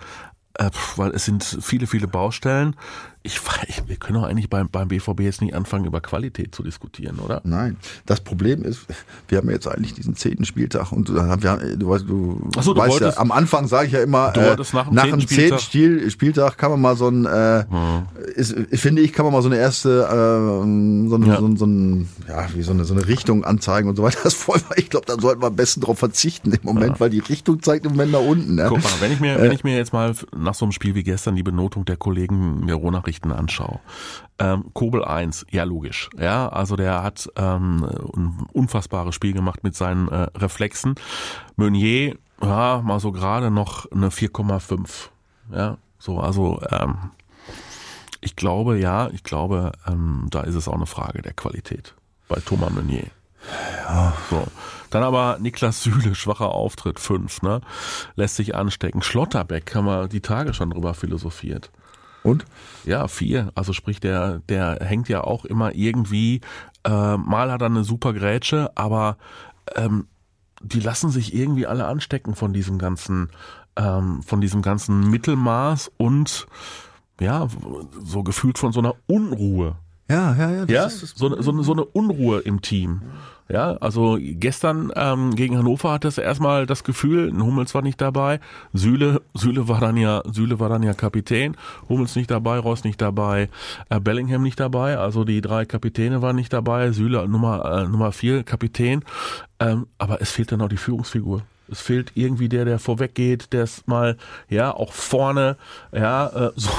[0.56, 2.75] Äh, weil es sind viele, viele Baustellen.
[3.23, 6.63] Ich weiß, wir können doch eigentlich beim, beim BVB jetzt nicht anfangen, über Qualität zu
[6.63, 7.41] diskutieren, oder?
[7.43, 7.75] Nein.
[8.06, 8.86] Das Problem ist,
[9.27, 12.73] wir haben jetzt eigentlich diesen zehnten Spieltag und du, haben, wir, du, weißt, du, so,
[12.73, 15.03] du weißt wolltest- ja, am Anfang sage ich ja immer, Du äh, nach dem nach
[15.03, 18.03] zehnten dem zehnten Spieltag- Spiel, Spieltag kann man mal so ein, äh, Hm.
[18.36, 21.39] ist, finde ich, kann man mal so eine erste, äh, so, eine, Ja.
[21.39, 24.19] so, ein- so, ein, ja, wie so eine, so eine Richtung anzeigen und so weiter.
[24.23, 27.19] Das voll, ich glaube, da sollten wir am besten drauf verzichten im Moment, weil die
[27.19, 28.56] Richtung zeigt im Moment nach unten.
[28.56, 28.65] Ne?
[28.69, 31.03] Guck mal, wenn ich mir, wenn ich mir jetzt mal nach so einem Spiel wie
[31.03, 32.75] gestern die Benotung der Kollegen mir
[33.08, 33.80] Rohnachrichten anschaue.
[34.39, 36.10] Ähm, Kobel 1, ja logisch.
[36.17, 37.84] Ja, also der hat ähm,
[38.15, 40.96] ein unfassbares Spiel gemacht mit seinen äh, Reflexen.
[41.56, 45.10] Meunier, ja, mal so gerade noch eine 4,5.
[45.52, 47.12] Ja, so, also ähm,
[48.22, 51.96] ich glaube, ja, ich glaube, ähm, da ist es auch eine Frage der Qualität
[52.28, 53.06] bei Thomas Meunier.
[53.88, 54.13] Ja.
[54.30, 54.46] So.
[54.89, 57.62] Dann aber Niklas Süle, schwacher Auftritt, 5, ne?
[58.15, 59.02] Lässt sich anstecken.
[59.02, 61.72] Schlotterbeck haben wir die Tage schon drüber philosophiert.
[62.28, 62.46] Und?
[62.84, 63.52] Ja, vier.
[63.56, 66.42] Also sprich, der, der hängt ja auch immer irgendwie,
[66.84, 69.18] äh, mal hat er eine super Grätsche, aber
[69.76, 70.08] ähm,
[70.62, 73.30] die lassen sich irgendwie alle anstecken von diesem ganzen,
[73.78, 76.48] ähm, von diesem ganzen Mittelmaß und
[77.22, 77.48] ja,
[78.04, 79.78] so gefühlt von so einer Unruhe.
[80.10, 80.65] Ja, ja, ja.
[80.65, 83.02] Das Ja, so, eine- so, eine- so eine Unruhe im Team.
[83.50, 88.41] Ja, also gestern ähm, gegen Hannover hatte es erstmal das Gefühl, Hummels war nicht dabei,
[88.74, 91.56] Süle, Süle war dann ja, Süle war dann ja Kapitän,
[91.88, 93.48] Hummels nicht dabei, Ross nicht dabei,
[93.89, 98.12] äh, Bellingham nicht dabei, also die drei Kapitäne waren nicht dabei, Süle Nummer äh, Nummer
[98.12, 99.06] vier Kapitän,
[99.62, 101.41] ähm, aber es fehlt dann auch die Führungsfigur.
[101.71, 104.17] Es fehlt irgendwie der, der vorweg geht, der es mal,
[104.49, 105.58] ja, auch vorne,
[105.91, 106.69] ja, äh, so,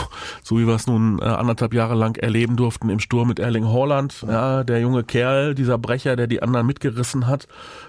[0.42, 3.66] so wie wir es nun äh, anderthalb Jahre lang erleben durften im Sturm mit Erling
[3.66, 7.48] Haaland, ja, der junge Kerl, dieser Brecher, der die anderen mitgerissen hat,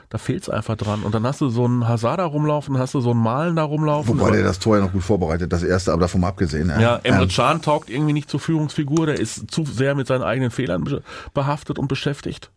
[0.09, 1.03] da fehlt's einfach dran.
[1.03, 3.63] Und dann hast du so einen Hazard da rumlaufen, hast du so einen Malen da
[3.63, 4.19] rumlaufen.
[4.19, 6.69] Wobei der das Tor ja noch gut vorbereitet, das erste, aber davon mal abgesehen.
[6.79, 10.23] ja, Emre Ähm, Can taugt irgendwie nicht zur Führungsfigur, der ist zu sehr mit seinen
[10.23, 12.49] eigenen Fehlern be- behaftet und beschäftigt.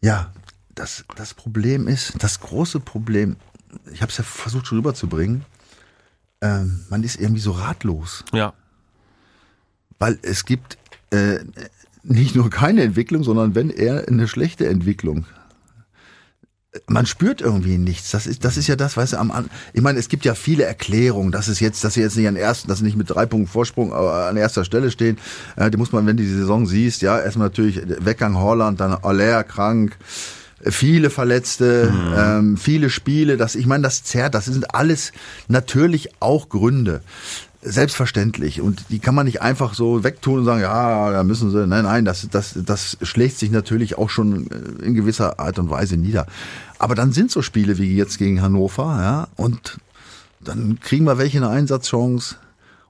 [0.00, 0.32] Ja,
[0.74, 3.36] das, das Problem ist, das große Problem,
[3.92, 5.44] ich habe es ja versucht schon rüberzubringen,
[6.40, 8.52] ähm, man ist irgendwie so ratlos, Ja,
[9.98, 10.76] weil es gibt
[11.10, 11.38] äh,
[12.02, 15.24] nicht nur keine Entwicklung, sondern wenn eher eine schlechte Entwicklung.
[16.88, 18.10] Man spürt irgendwie nichts.
[18.10, 20.34] Das ist, das ist ja das, weißt du, am, An- ich meine, es gibt ja
[20.34, 23.08] viele Erklärungen, dass es jetzt, dass sie jetzt nicht an ersten, dass sie nicht mit
[23.08, 25.16] drei Punkten Vorsprung aber an erster Stelle stehen.
[25.54, 28.92] Äh, die muss man, wenn du die Saison siehst, ja, erstmal natürlich Weggang Holland, dann
[28.92, 29.96] Aller krank,
[30.64, 35.12] viele Verletzte, ähm, viele Spiele, das, ich meine, das zerrt, das sind alles
[35.48, 37.02] natürlich auch Gründe.
[37.66, 38.60] Selbstverständlich.
[38.60, 41.66] Und die kann man nicht einfach so wegtun und sagen, ja, da müssen sie.
[41.66, 45.70] Nein, nein, das, das, das schlägt sich natürlich auch schon äh, in gewisser Art und
[45.70, 46.26] Weise nieder.
[46.78, 49.78] Aber dann sind so Spiele wie jetzt gegen Hannover, ja, und
[50.40, 52.36] dann kriegen wir welche eine Einsatzchance.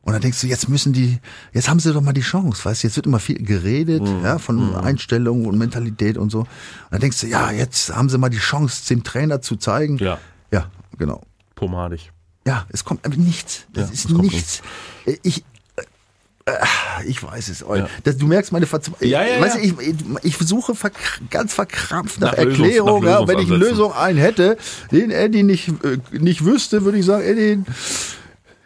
[0.05, 1.19] Und dann denkst du, jetzt müssen die,
[1.55, 4.39] jetzt haben sie doch mal die Chance, weißt du, jetzt wird immer viel geredet, ja,
[4.39, 6.41] von Einstellung und Mentalität und so.
[6.41, 6.49] Und
[6.91, 9.97] dann denkst du, ja, jetzt haben sie mal die Chance, dem Trainer zu zeigen.
[9.99, 10.19] Ja.
[10.53, 10.67] Ja,
[10.99, 11.23] genau.
[11.55, 12.13] pomadig.
[12.47, 13.65] Ja, es kommt einfach nichts.
[13.73, 14.61] Das Ja, ist nichts.
[15.23, 15.43] Ich,
[16.45, 16.53] äh,
[17.07, 17.61] ich weiß es.
[17.61, 17.89] Ja.
[18.03, 19.09] Das, du merkst meine Verzweiflung.
[19.11, 19.71] Ja, ja, weißt ja.
[19.73, 20.93] du, ich, ich versuche verk
[21.31, 23.03] ganz verkrampft nach, Nach Lösungs- Erklärung.
[23.05, 23.57] nach ja, und wenn ich eine.
[23.57, 24.59] Lösung einen hätte,
[24.93, 27.63] den Eddie nicht, äh, nicht wüsste, würde ich sagen, Eddie,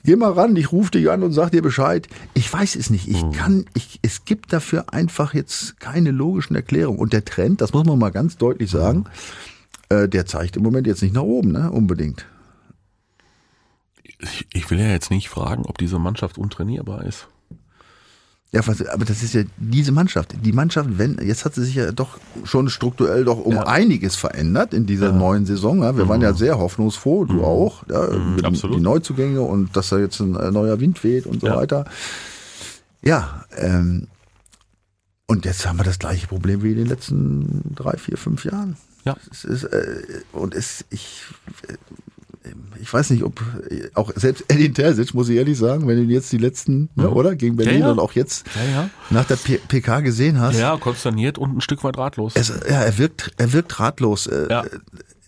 [0.05, 2.09] geh mal ran, ich rufe dich an und sag dir Bescheid.
[2.35, 3.09] Ich weiß es nicht.
[3.09, 3.15] Mhm.
[3.15, 6.99] Ich kann, ich, es gibt dafür einfach jetzt keine logischen Erklärungen.
[6.99, 9.05] Und der Trend, das muss man mal ganz deutlich sagen,
[9.89, 12.27] äh, der zeigt im Moment jetzt nicht nach oben, ne, unbedingt.
[14.21, 17.29] Ich, ich will ja jetzt nicht fragen, ob diese Mannschaft untrainierbar ist.
[18.51, 20.35] Ja, aber das ist ja diese Mannschaft.
[20.43, 23.67] Die Mannschaft, wenn, jetzt hat sie sich ja doch schon strukturell doch um Ja.
[23.67, 25.83] einiges verändert in dieser neuen Saison.
[25.83, 25.95] Ja.
[25.99, 28.79] Wir waren ja sehr hoffnungsfroh, du auch, ja, den- absolut.
[28.79, 31.57] die Neuzugänge und dass da jetzt ein äh, neuer Wind weht und so Ja.
[31.57, 31.85] weiter.
[33.03, 34.07] Ja, ähm,
[35.27, 38.77] und jetzt haben wir das gleiche Problem wie in den letzten drei, vier, fünf Jahren.
[39.05, 39.15] Ja.
[39.31, 41.25] Es ist, äh, und es, ich,
[41.69, 41.75] äh,
[42.81, 43.42] ich weiß nicht, ob
[43.94, 47.35] auch selbst Edin Terzic, muss ich ehrlich sagen, wenn du jetzt die letzten, ne, oder?
[47.37, 47.81] Gegen Berlin Mhm.
[47.83, 47.90] ja.
[47.92, 48.90] und auch jetzt Ja, ja.
[49.11, 50.59] nach der P PK gesehen hast.
[50.59, 52.33] Ja, konsterniert und ein Stück weit ratlos.
[52.37, 54.27] Es, ja, er wirkt, er wirkt ratlos.
[54.27, 54.64] Äh, Ja.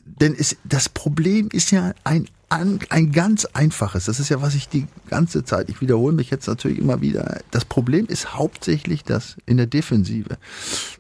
[0.05, 4.05] Denn es, das Problem ist ja ein, an- ein ganz einfaches.
[4.05, 7.41] Das ist ja, was ich die ganze Zeit, ich wiederhole mich jetzt natürlich immer wieder.
[7.51, 10.37] Das Problem ist hauptsächlich das in der Defensive.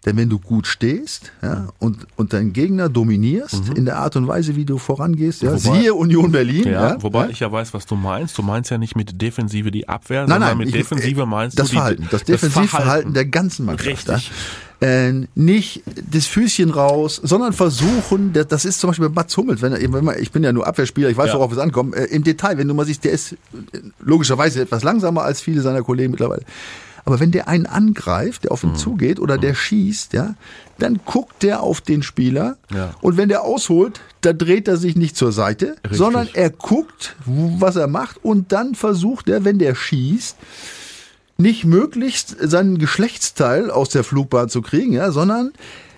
[0.06, 4.26] Denn wenn du gut stehst ja, und, und deinen Gegner dominierst in der Art und
[4.28, 5.64] Weise, wie du vorangehst, ja, Mhm.
[5.64, 6.64] Wobei- siehe Union Berlin.
[6.64, 8.38] Ja, Ja, wobei ich ja weiß, was du meinst.
[8.38, 11.26] Du meinst ja nicht mit Defensive die Abwehr, Nein, sondern nein, mit ich- Defensive äh,
[11.26, 14.08] meinst das du Verhalten, das Defensivverhalten der ganzen Mannschaft.
[14.08, 14.30] Richtig.
[14.80, 19.60] Äh, nicht das Füßchen raus, sondern versuchen, das, das ist zum Beispiel bei Mats Hummels,
[19.60, 21.34] wenn, wenn man, ich bin ja nur Abwehrspieler, ich weiß, Ja.
[21.34, 23.36] worauf es ankommt, äh, im Detail, wenn du mal siehst, der ist äh,
[24.00, 26.42] logischerweise etwas langsamer als viele seiner Kollegen mittlerweile.
[27.04, 30.34] Aber wenn der einen angreift, der auf ihn zugeht oder der schießt, ja,
[30.78, 32.94] dann guckt der auf den Spieler Ja.
[33.02, 35.96] und wenn der ausholt, dann dreht er sich nicht zur Seite, Richtig.
[35.98, 40.36] sondern er guckt, was er macht und dann versucht er, wenn der schießt,
[41.40, 45.89] nicht möglichst seinen Geschlechtsteil aus der Flugbahn zu kriegen, ja, sondern Er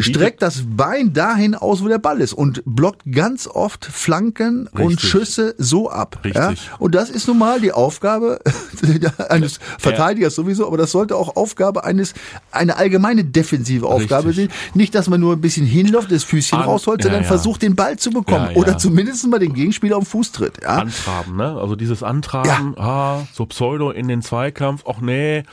[0.00, 4.92] streckt das Bein dahin aus, wo der Ball ist und blockt ganz oft Flanken und
[4.92, 5.10] Richtig.
[5.10, 6.18] Schüsse so ab.
[6.24, 6.48] Ja?
[6.48, 6.70] Richtig.
[6.78, 8.40] Und das ist nun mal die Aufgabe
[9.28, 12.14] eines Verteidigers sowieso, aber das sollte auch Aufgabe eines,
[12.50, 14.50] eine allgemeine defensive Aufgabe Richtig.
[14.50, 14.58] sein.
[14.74, 17.28] Nicht, dass man nur ein bisschen hinläuft, das Füßchen An- rausholt, ja, sondern ja.
[17.28, 18.46] versucht, den Ball zu bekommen.
[18.46, 18.56] Ja, ja.
[18.56, 20.62] Oder zumindest mal den Gegenspieler am Fuß tritt.
[20.62, 20.76] Ja?
[20.76, 21.56] Antraben, ne?
[21.60, 25.44] Also dieses Antraben, ah, so Pseudo in den Zweikampf, ach nee,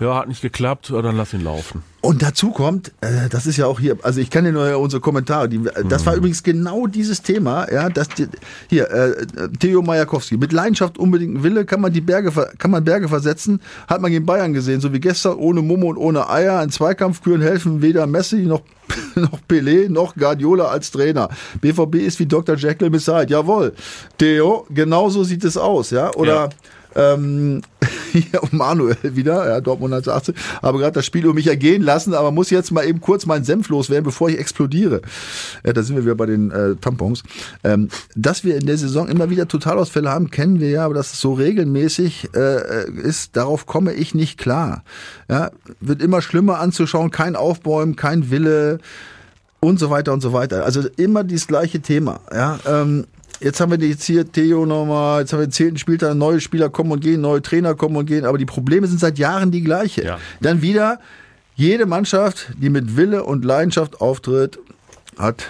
[0.00, 1.82] ja, hat nicht geklappt, ja, dann lass ihn laufen.
[2.00, 5.00] Und dazu kommt, äh, das ist ja auch hier, also ich kann dir nur unsere
[5.00, 6.06] Kommentare, die, das Mhm.
[6.06, 8.28] war übrigens genau dieses Thema, ja, dass die,
[8.70, 9.26] hier äh,
[9.58, 14.00] Theo Majakowski mit Leidenschaft unbedingt Wille kann man die Berge kann man Berge versetzen, hat
[14.00, 17.82] man gegen Bayern gesehen, so wie gestern ohne Momo und ohne Eier, ein Zweikampfküren helfen
[17.82, 18.62] weder Messi noch
[19.16, 21.28] noch Pelé noch Guardiola als Trainer.
[21.60, 22.54] BVB ist wie Dr.
[22.56, 23.26] Jekyll Hyde.
[23.32, 23.74] Jawohl.
[24.18, 26.48] Theo, genauso sieht es aus, ja, oder
[26.94, 27.62] ähm,
[28.12, 32.30] hier Manuel wieder, ja, Dortmund 1918, habe gerade das Spiel um mich ergehen lassen, aber
[32.30, 35.02] muss jetzt mal eben kurz meinen Senf loswerden, bevor ich explodiere.
[35.64, 37.22] Ja, da sind wir wieder bei den äh, Tampons.
[37.64, 41.12] Ähm, dass wir in der Saison immer wieder Totalausfälle haben, kennen wir ja, aber dass
[41.12, 44.82] es so regelmäßig äh, ist, darauf komme ich nicht klar.
[45.30, 48.78] Ja, wird immer schlimmer anzuschauen, kein Aufbäumen, kein Wille
[49.60, 50.64] und so weiter und so weiter.
[50.64, 52.20] Also immer dieses gleiche Thema.
[52.32, 53.06] Ja, ähm,
[53.40, 56.68] jetzt haben wir jetzt hier Theo nochmal, jetzt haben wir den zehnten Spieltag, neue Spieler
[56.68, 59.62] kommen und gehen, neue Trainer kommen und gehen, aber die Probleme sind seit Jahren die
[59.62, 60.04] gleiche.
[60.04, 60.18] Ja.
[60.40, 61.00] Dann wieder,
[61.54, 64.58] jede Mannschaft, die mit Wille und Leidenschaft auftritt,
[65.16, 65.46] hat,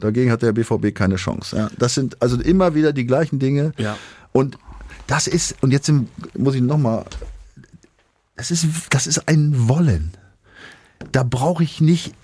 [0.00, 1.56] dagegen hat der BVB keine Chance.
[1.56, 3.72] Ja, das sind also immer wieder die gleichen Dinge.
[3.78, 3.96] Ja.
[4.32, 4.58] Und
[5.06, 5.90] das ist, und jetzt
[6.36, 7.04] muss ich nochmal,
[8.36, 10.12] das ist, das ist ein Wollen.
[11.12, 12.14] Da brauche ich nicht,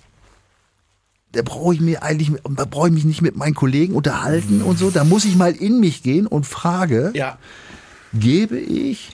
[1.33, 4.79] da brauche ich mir eigentlich, da brauche ich mich nicht mit meinen Kollegen unterhalten und
[4.79, 4.91] so.
[4.91, 7.39] Da muss ich mal in mich gehen und frage, Ja.
[8.13, 9.11] gebe ich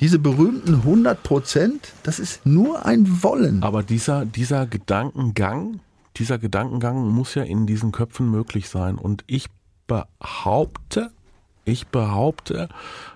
[0.00, 1.92] diese berühmten 100 Prozent?
[2.02, 3.62] Das ist nur ein Wollen.
[3.62, 5.80] Aber dieser, dieser Gedankengang,
[6.16, 8.96] dieser Gedankengang muss ja in diesen Köpfen möglich sein.
[8.96, 9.46] Und ich
[9.86, 11.10] behaupte,
[11.64, 12.68] ich behaupte,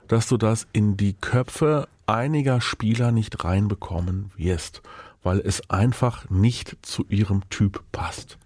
[0.07, 4.83] dass du das in die Köpfe einiger Spieler nicht reinbekommen wirst,
[5.29, 8.39] weil es einfach nicht zu ihrem Typ passt.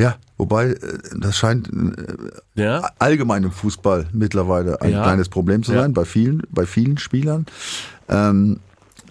[0.00, 2.90] Ja, wobei, äh, das scheint äh, Ja?
[2.98, 5.02] allgemein im Fußball mittlerweile ein Ja.
[5.04, 5.82] kleines Problem zu Ja.
[5.82, 7.46] sein, bei vielen, bei vielen Spielern.
[8.08, 8.58] Ähm,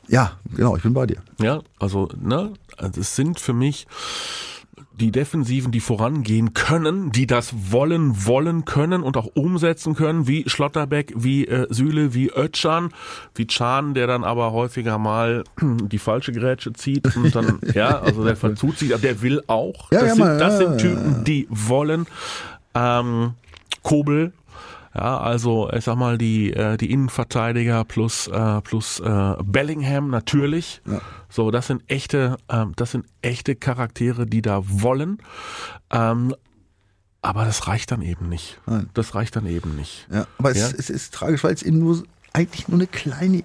[0.10, 1.22] ja, genau, ich bin bei dir.
[1.40, 3.88] Ja, also, ne, also es sind für mich
[5.00, 10.48] die Defensiven, die vorangehen können, die das wollen, wollen können und auch umsetzen können, wie
[10.48, 12.90] Schlotterbeck, wie äh, Süle, wie Ötschan,
[13.36, 18.24] wie Can, der dann aber häufiger mal die falsche Grätsche zieht und dann, ja, also
[18.24, 19.92] der verzut sich, aber der will auch.
[19.92, 22.06] Ja, das ja, sind, mal, das ja, sind ja, Typen, die wollen.
[22.76, 23.34] Ähm,
[23.82, 24.32] Kobel,
[24.96, 30.82] ja, also ich sag mal die äh, die Innenverteidiger plus äh, plus äh, Bellingham natürlich.
[31.34, 35.18] So, das sind echte ähm, das sind echte Charaktere, die da wollen.
[35.92, 36.36] Ähm,
[37.22, 38.60] aber das reicht dann eben nicht.
[38.68, 38.90] Nein.
[38.94, 40.08] Das reicht dann eben nicht.
[40.14, 40.68] Ja, aber es, Ja.
[40.78, 43.38] es ist tragisch, weil es eben nur eigentlich nur eine kleine,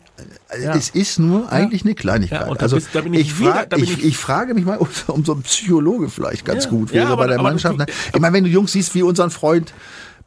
[0.48, 0.74] äh, Ja.
[0.74, 2.40] es ist nur eigentlich eine Kleinigkeit.
[2.40, 5.42] Ja, also bist- ich ich, wieder- frag, ich, frage mich mal, ob, ob so ein
[5.42, 6.70] Psychologe vielleicht ganz Ja.
[6.70, 7.74] gut wäre aber- bei der Mannschaft.
[7.74, 7.86] du- ne?
[8.14, 9.72] Ich meine, wenn du Jungs siehst wie unseren Freund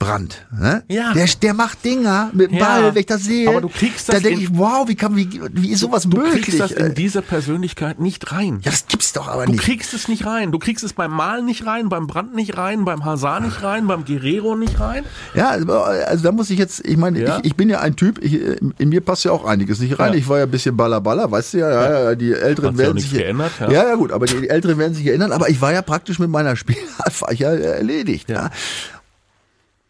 [0.01, 0.83] Brandt, ne?
[0.87, 1.13] Ja.
[1.13, 2.65] der, der macht Dinger mit dem Ja.
[2.65, 3.47] Ball, wenn ich das sehe.
[3.47, 6.03] Aber du kriegst da das denke in- ich, wow, wie kann, wie, wie ist sowas
[6.03, 6.43] Du möglich?
[6.43, 6.93] kriegst das in ey?
[6.93, 8.59] diese Persönlichkeit nicht rein.
[8.63, 9.63] ja, das gibt's doch aber Du nicht.
[9.63, 10.51] kriegst es nicht rein.
[10.51, 13.87] Du kriegst es beim Malen nicht rein, beim Brand nicht rein, beim Hazard nicht rein,
[13.87, 15.03] beim Guerrero nicht rein.
[15.35, 17.37] Ja, also da muss ich jetzt, ich meine, Ja.
[17.39, 18.33] ich, ich bin ja ein Typ, ich,
[18.79, 20.13] in mir passt ja auch einiges nicht rein.
[20.13, 20.19] Ja.
[20.19, 22.85] Ich war ja ein bisschen Ballerballer, weißt du ja, ja, ja die Älteren Hat sich
[22.85, 23.71] auch werden sich geändert, ja.
[23.71, 23.87] Ja.
[23.89, 26.55] ja, gut, aber die Älteren werden sich erinnern, aber ich war ja praktisch mit meiner
[26.55, 28.29] Spielart war ich ja erledigt.
[28.29, 28.49] Ja.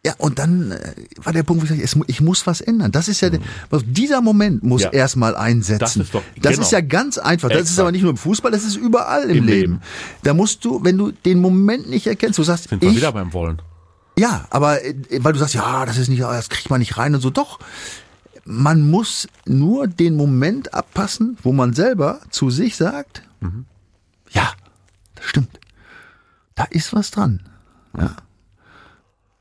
[0.04, 0.14] Ja.
[0.18, 2.90] Und dann äh, war der Punkt, wo ich sage, ich muss was ändern.
[2.90, 3.38] Das ist ja, der,
[3.70, 4.86] was, dieser Moment muss Mhm.
[4.86, 4.92] Ja.
[4.94, 5.78] erstmal einsetzen.
[5.78, 6.62] Das ist doch- das genau.
[6.62, 7.48] ist ja ganz einfach.
[7.50, 9.60] Das ist aber nicht nur im Fußball, das ist überall im, Im Leben.
[9.74, 9.80] Leben.
[10.24, 13.12] Da musst du, wenn du den Moment nicht erkennst, du sagst, Sind wir ich wieder
[13.12, 13.62] beim Wollen.
[14.18, 17.14] ja, aber äh, weil du sagst, ja, das ist nicht, das kriegt man nicht rein
[17.14, 17.30] und so.
[17.30, 17.60] Doch,
[18.44, 23.22] man muss nur den Moment abpassen, wo man selber zu sich sagt,
[24.32, 24.50] ja,
[25.14, 25.60] das stimmt.
[26.56, 27.40] Da ist was dran.
[27.96, 28.16] Ja.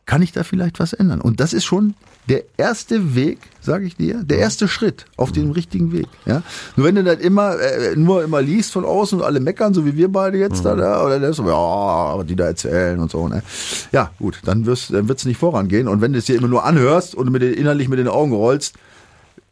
[0.05, 1.21] Kann ich da vielleicht was ändern?
[1.21, 1.93] Und das ist schon
[2.27, 6.07] der erste Weg, sage ich dir, der erste Schritt auf dem richtigen Weg.
[6.25, 6.43] Ja?
[6.75, 9.85] Nur wenn du das immer äh, nur immer liest von außen und alle meckern, so
[9.85, 13.27] wie wir beide jetzt da, da oder das, ja, aber die da erzählen und so.
[13.27, 13.43] Ne?
[13.91, 15.87] Ja, gut, dann wirst dann wird's nicht vorangehen.
[15.87, 18.33] Und wenn du es dir immer nur anhörst und mit den, innerlich mit den Augen
[18.33, 18.75] rollst,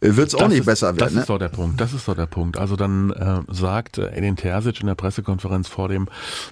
[0.02, 1.16] wird es auch Das nicht ist, besser Das werden.
[1.16, 1.22] Ne?
[1.22, 1.82] ist doch der Punkt.
[1.82, 2.58] Das ist doch der Punkt.
[2.58, 6.08] Also dann äh, sagt äh, Edin Terzic in der Pressekonferenz vor dem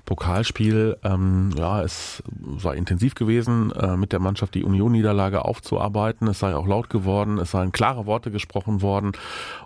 [0.05, 2.21] Pokalspiel, ähm, ja, es
[2.57, 6.27] sei intensiv gewesen, äh, mit der Mannschaft die Union-Niederlage aufzuarbeiten.
[6.27, 9.13] Es sei auch laut geworden, es seien klare Worte gesprochen worden.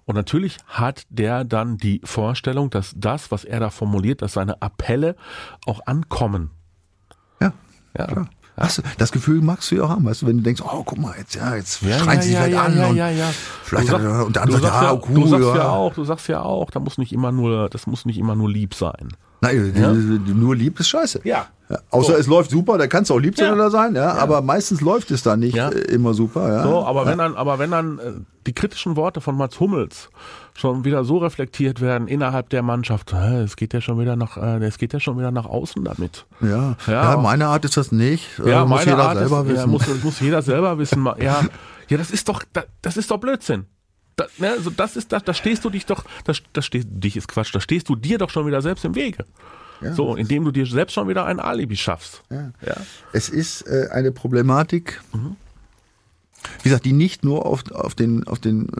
[0.05, 4.61] Und natürlich hat der dann die Vorstellung, dass das, was er da formuliert, dass seine
[4.61, 5.15] Appelle
[5.65, 6.51] auch ankommen.
[7.39, 7.53] Ja.
[7.97, 8.05] Ja.
[8.05, 8.29] Klar.
[8.57, 10.83] Hast du, das Gefühl magst du ja auch haben, weißt du, wenn du denkst, oh,
[10.83, 12.87] guck mal, jetzt, ja, jetzt Ja, schreien ja, sie sich ja, vielleicht ja, an ja,
[12.87, 13.31] und ja, ja.
[13.63, 15.55] vielleicht Du und der andere sagt, ja, cool, du sagst ja.
[15.55, 15.69] ja.
[15.69, 18.49] auch, du sagst ja auch, da muss nicht immer nur, das muss nicht immer nur
[18.49, 19.09] lieb sein.
[19.41, 19.91] Nein, Ja.
[20.33, 21.21] nur lieb ist scheiße.
[21.23, 21.47] Ja.
[21.89, 22.17] Außer So.
[22.19, 23.53] es läuft super, da kann es auch lieb sein Ja.
[23.53, 25.69] oder sein, ja, aber meistens läuft es dann nicht Ja.
[25.69, 26.63] immer super, ja.
[26.63, 28.11] So, aber wenn dann, aber wenn dann äh,
[28.45, 30.09] die kritischen Worte von Mats Hummels
[30.53, 34.63] schon wieder so reflektiert werden innerhalb der Mannschaft, es geht ja schon wieder nach, äh,
[34.65, 36.25] es geht ja schon wieder nach außen damit.
[36.41, 36.75] ja.
[36.87, 37.13] Ja.
[37.13, 38.27] ja, meine Art ist das nicht.
[38.45, 39.69] Äh, Ja, muss jeder Art selber ist, ja, wissen.
[39.71, 41.05] muss, muss jeder selber wissen.
[41.19, 41.41] Ja,
[41.87, 43.65] ja, das ist doch, da- das ist doch Blödsinn.
[44.21, 47.17] Da, ne, also das ist, da, da stehst du dich doch, da, da stehst, dich
[47.17, 49.25] ist Quatsch, da stehst du dir doch schon wieder selbst im Wege.
[49.95, 52.21] So, indem du dir selbst schon wieder ein Alibi schaffst.
[52.29, 52.51] Ja.
[53.13, 55.37] Es ist äh, eine Problematik, Mhm.
[56.63, 58.71] Wie gesagt, die nicht nur auf, auf, den, auf den äh,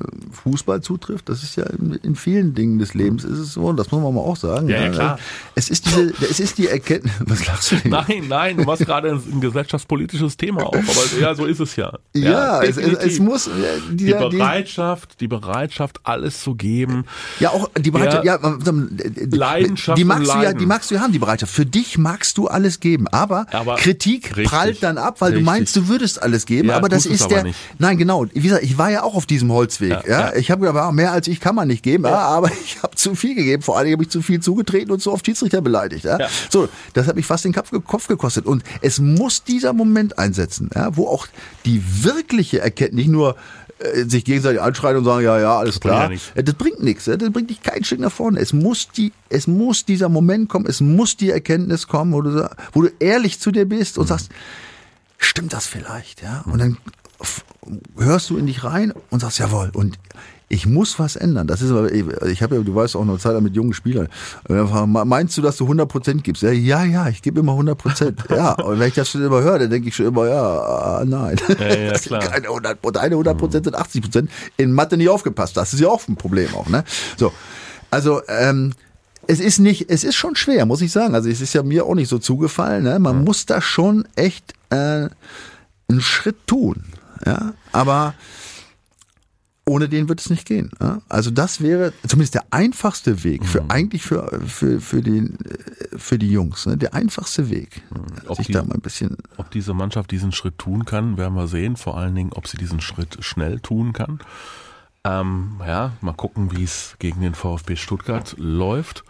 [0.44, 1.30] Fußball zutrifft.
[1.30, 3.62] Das ist ja in, in vielen Dingen des Lebens ist es so.
[3.64, 4.68] Und das muss man mal auch sagen.
[4.70, 5.20] Ja, ja, klar.
[5.56, 7.14] Es ist diese, es ist die Erkenntnis.
[7.26, 7.92] Was lachst du denn?
[7.92, 11.76] Nein, nein, du machst gerade ein, ein gesellschaftspolitisches Thema auf, aber ja, so ist es
[11.76, 11.98] ja.
[12.16, 13.20] Ja, es, es, es definitiv.
[13.22, 13.52] muss äh,
[13.92, 17.06] die die- Bereitschaft, die Bereitschaft, alles zu geben.
[17.40, 18.58] Ja, auch die Bereitschaft, ja, Ja.
[18.62, 21.54] die, Leidenschaft die magst du ja, die magst du ja haben, die Bereitschaft.
[21.54, 24.46] Für dich magst du alles geben, aber, Aber Kritik richtig.
[24.50, 25.46] prallt dann ab, weil Richtig.
[25.46, 27.80] du meinst, du würdest alles geben, Ja, aber das es ist aber der, nicht.
[27.80, 28.26] nein, genau.
[28.34, 30.02] Wie gesagt, ich war ja auch auf diesem Holzweg, ja.
[30.08, 30.36] Ja, ja.
[30.36, 32.18] Ich habe gedacht, mehr als ich kann man nicht geben, ja.
[32.18, 33.62] aber ich habe zu viel gegeben.
[33.64, 36.20] Vor allem habe ich zu viel zugetreten und zu oft Schiedsrichter beleidigt, ja.
[36.20, 36.28] Ja.
[36.50, 37.72] So, das hat mich fast den Kopf,
[38.08, 41.28] gekostet und es muss dieser Moment einsetzen, ja, wo auch
[41.66, 43.36] die wirkliche Erkenntnis, nicht nur
[43.80, 46.20] äh, sich gegenseitig anschreien und sagen, ja, ja, alles bringt ja klar.
[46.36, 47.06] Äh, Das bringt nichts.
[47.06, 47.18] ja.
[47.18, 48.40] Das bringt dich kein Stück nach vorne.
[48.40, 52.50] Es muss die, es muss dieser Moment kommen, es muss die Erkenntnis kommen, wo du,
[52.74, 54.02] wo du ehrlich zu dir bist Mhm.
[54.02, 54.30] und sagst,
[55.18, 56.44] stimmt das vielleicht, ja?
[56.52, 56.78] Und dann f-
[57.98, 59.98] hörst du in dich rein und sagst, jawohl, und
[60.52, 61.48] ich muss was ändern.
[61.48, 64.10] Das ist aber, ich habe ja, du weißt auch noch Zeit mit jungen Spielern.
[64.50, 66.44] Äh, Meinst du, dass du 100% gibst?
[66.44, 68.16] Ja, ja, ja, ich gebe immer 100%.
[68.36, 71.04] Ja, und wenn ich das schon immer höre, dann denke ich schon immer, ja, ah,
[71.06, 71.38] nein.
[71.58, 72.20] Ja, ja, klar.
[72.20, 74.28] keine 100%, deine 100% sind 80%.
[74.58, 75.56] In Mathe nicht aufgepasst.
[75.56, 76.84] Das ist ja auch ein Problem auch, ne?
[77.18, 77.32] So.
[77.90, 78.74] Also, ähm,
[79.28, 81.16] es ist nicht, es ist schon schwer, muss ich sagen.
[81.16, 82.84] Also es ist ja mir auch nicht so zugefallen.
[82.84, 83.00] Ne?
[83.00, 85.08] Man muss da schon echt äh,
[85.88, 86.84] einen Schritt tun.
[87.26, 88.14] Ja, aber
[89.66, 90.72] ohne den wird es nicht gehen.
[90.82, 91.02] Ja?
[91.08, 95.38] Also das wäre zumindest der einfachste Weg für eigentlich für für für den
[95.96, 96.66] für die Jungs.
[96.66, 96.78] Ne?
[96.78, 97.82] Der einfachste Weg,
[98.28, 99.18] Ob sich die- da mal ein bisschen.
[99.38, 101.76] Ob diese Mannschaft diesen Schritt tun kann, werden wir sehen.
[101.78, 104.20] Vor allen Dingen, ob sie diesen Schritt schnell tun kann.
[105.04, 109.04] Ähm, ja, mal gucken, wie es gegen den VfB Stuttgart läuft.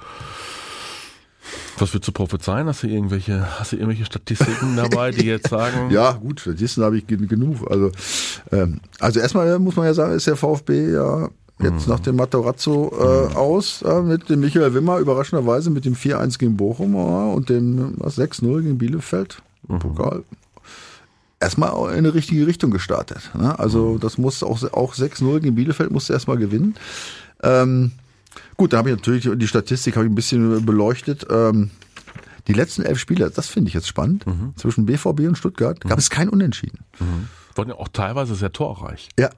[1.79, 2.67] Was würdest du prophezeien?
[2.67, 6.97] Hast du irgendwelche, hast du irgendwelche Statistiken dabei, die jetzt sagen, Ja, gut, Statisten habe
[6.97, 7.69] ich gen- genug.
[7.69, 7.91] Also,
[8.51, 11.29] ähm, also erstmal muss man ja sagen, ist der VfB ja
[11.63, 16.39] jetzt nach dem Matarazzo äh, aus äh, mit dem Michael Wimmer überraschenderweise mit dem 4-1
[16.39, 19.41] gegen Bochum äh, und dem was, 6-0 gegen Bielefeld.
[19.67, 20.23] Pokal.
[21.39, 23.31] Erstmal in eine richtige Richtung gestartet.
[23.35, 23.57] Ne?
[23.57, 26.75] Also das muss auch, auch 6-0 gegen Bielefeld musste erstmal gewinnen.
[27.43, 27.91] Ähm,
[28.61, 31.25] gut, da habe ich natürlich die Statistik habe ich ein bisschen beleuchtet.
[31.31, 31.71] Ähm,
[32.47, 34.23] die letzten elf Spiele, das finde ich jetzt spannend,
[34.55, 36.85] zwischen BVB und Stuttgart gab es kein Unentschieden.
[37.55, 39.09] waren ja auch teilweise sehr torreich.
[39.17, 39.29] Ja.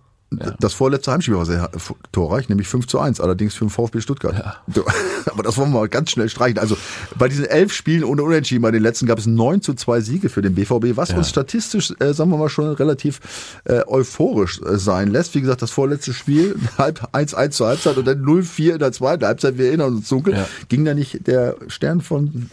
[0.59, 1.69] Das vorletzte Heimspiel war sehr
[2.11, 4.61] torreich, nämlich 5 zu 1, allerdings für den VfB Stuttgart.
[4.73, 4.83] So,
[5.31, 6.59] Aber das wollen wir mal ganz schnell streichen.
[6.59, 6.77] Also
[7.17, 10.29] bei diesen elf Spielen ohne Unentschieden, bei den letzten gab es 9 zu 2 Siege
[10.29, 11.17] für den BVB, was Ja.
[11.17, 13.19] uns statistisch, äh, sagen wir mal, schon relativ
[13.65, 15.35] äh, euphorisch äh, sein lässt.
[15.35, 19.25] Wie gesagt, das vorletzte Spiel, halb 1-1 zur Halbzeit und dann 0-4 in der zweiten
[19.25, 20.47] Halbzeit, wir erinnern uns dunkel, Ja.
[20.69, 22.49] ging da nicht der Stern von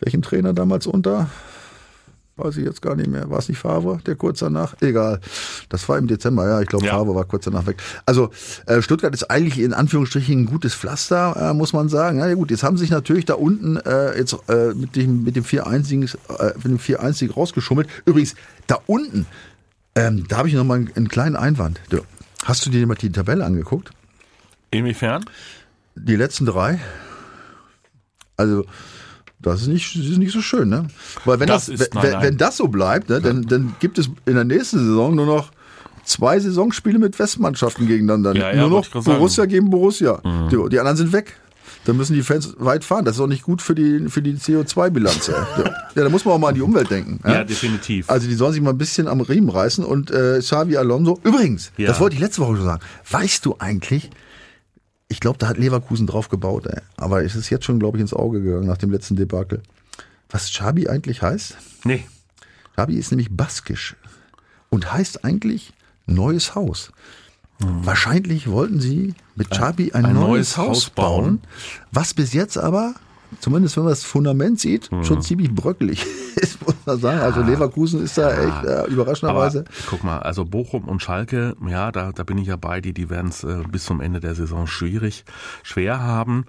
[0.00, 1.28] welchem Trainer damals unter?
[2.36, 3.30] Weiß ich jetzt gar nicht mehr.
[3.30, 4.74] War es nicht Favre, der kurz danach?
[4.80, 5.20] Egal.
[5.68, 6.60] Das war im Dezember, ja.
[6.60, 6.92] Ich glaube, Ja.
[6.94, 7.76] Favre war kurz danach weg.
[8.06, 8.30] Also
[8.66, 12.18] äh, Stuttgart ist eigentlich in Anführungsstrichen ein gutes Pflaster, äh, muss man sagen.
[12.18, 15.44] Ja, gut, jetzt haben sich natürlich da unten äh, jetzt äh, mit dem mit dem
[15.44, 17.88] 4-1 äh, mit dem 4-1 rausgeschummelt.
[18.04, 18.34] Übrigens,
[18.66, 19.26] da unten,
[19.94, 21.80] ähm, da habe ich noch mal einen, einen kleinen Einwand.
[22.44, 23.90] Hast du dir mal die Tabelle angeguckt?
[24.72, 25.24] Inwiefern?
[25.94, 26.80] Die letzten drei?
[28.36, 28.66] Also
[29.52, 30.86] das ist nicht, ist nicht so schön, ne?
[31.24, 32.22] Weil wenn das, Das ist- wenn, nein, nein.
[32.22, 35.50] wenn das so bleibt, ne, dann, dann gibt es in der nächsten Saison nur noch
[36.04, 38.34] zwei Saisonspiele mit Westmannschaften gegeneinander.
[38.36, 39.16] Ja, ja, nur noch gerade sagen.
[39.16, 39.18] Mhm.
[39.20, 40.20] Borussia gegen Borussia.
[40.50, 41.36] Die, die anderen sind weg.
[41.86, 43.04] dann müssen die Fans weit fahren.
[43.04, 45.26] Das ist auch nicht gut für die, für die CO2-Bilanz.
[45.28, 45.46] Ja.
[45.94, 47.20] ja, da muss man auch mal an die Umwelt denken.
[47.24, 48.08] Ja, definitiv.
[48.10, 51.20] Also die sollen sich mal ein bisschen am Riemen reißen und äh, Xavi Alonso.
[51.24, 52.82] Übrigens, das wollte ich letzte Woche schon sagen.
[53.10, 54.10] Weißt du eigentlich,
[55.08, 56.80] ich glaube, da hat Leverkusen drauf gebaut, ey.
[56.96, 59.62] aber es ist jetzt schon, glaube ich, ins Auge gegangen nach dem letzten Debakel.
[60.30, 61.56] Was Xabi eigentlich heißt?
[61.84, 62.04] Nee.
[62.74, 63.96] Xabi ist nämlich baskisch
[64.70, 65.72] und heißt eigentlich
[66.06, 66.90] neues Haus.
[67.60, 70.08] Wahrscheinlich wollten sie mit Xabi ein, Mhm.
[70.08, 71.40] ein neues, neues Haus Haus bauen, bauen.
[71.92, 72.94] was bis jetzt aber,
[73.40, 75.04] zumindest wenn man das Fundament sieht, Mhm.
[75.04, 76.04] schon ziemlich bröckelig
[76.36, 77.20] ist, muss man sagen.
[77.20, 79.60] Also Leverkusen ist da echt äh, überraschenderweise.
[79.60, 82.92] Aber guck mal, also Bochum und Schalke, ja, da, da bin ich ja bei dir,
[82.92, 85.24] die werden es äh, bis zum Ende der Saison schwierig,
[85.62, 86.44] schwer haben.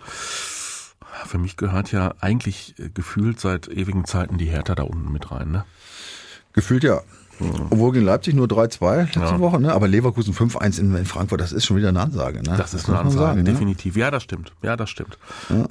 [1.26, 5.32] Für mich gehört ja eigentlich äh, gefühlt seit ewigen Zeiten die Hertha da unten mit
[5.32, 5.66] rein, ne?
[6.54, 7.02] Gefühlt ja.
[7.70, 9.40] Obwohl gegen Leipzig nur 3-2 letzte Ja.
[9.40, 9.74] Woche, ne?
[9.74, 12.42] aber Leverkusen 5-1 in, in Frankfurt, das ist schon wieder eine Ansage.
[12.42, 12.56] Ne?
[12.58, 13.52] Das ist eine muss man Ansage, sagen, ne?
[13.52, 13.98] definitiv.
[13.98, 14.54] Ja, das stimmt.
[14.62, 15.18] Ja, das stimmt.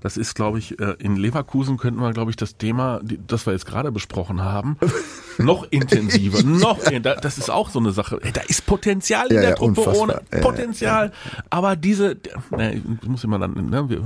[0.02, 3.52] Das ist, glaube ich, äh, in Leverkusen könnten wir, glaube ich, das Thema, das wir
[3.52, 4.76] jetzt gerade besprochen haben,
[5.38, 8.20] noch intensiver, noch, in- da- das ist auch so eine Sache.
[8.32, 10.02] Da ist Potenzial in Ja, der ja, Truppe unfassbar.
[10.02, 11.12] ohne Ja, ja, Potenzial.
[11.50, 12.16] Aber diese,
[12.50, 14.02] ne, ich muss immer dann, ne, wir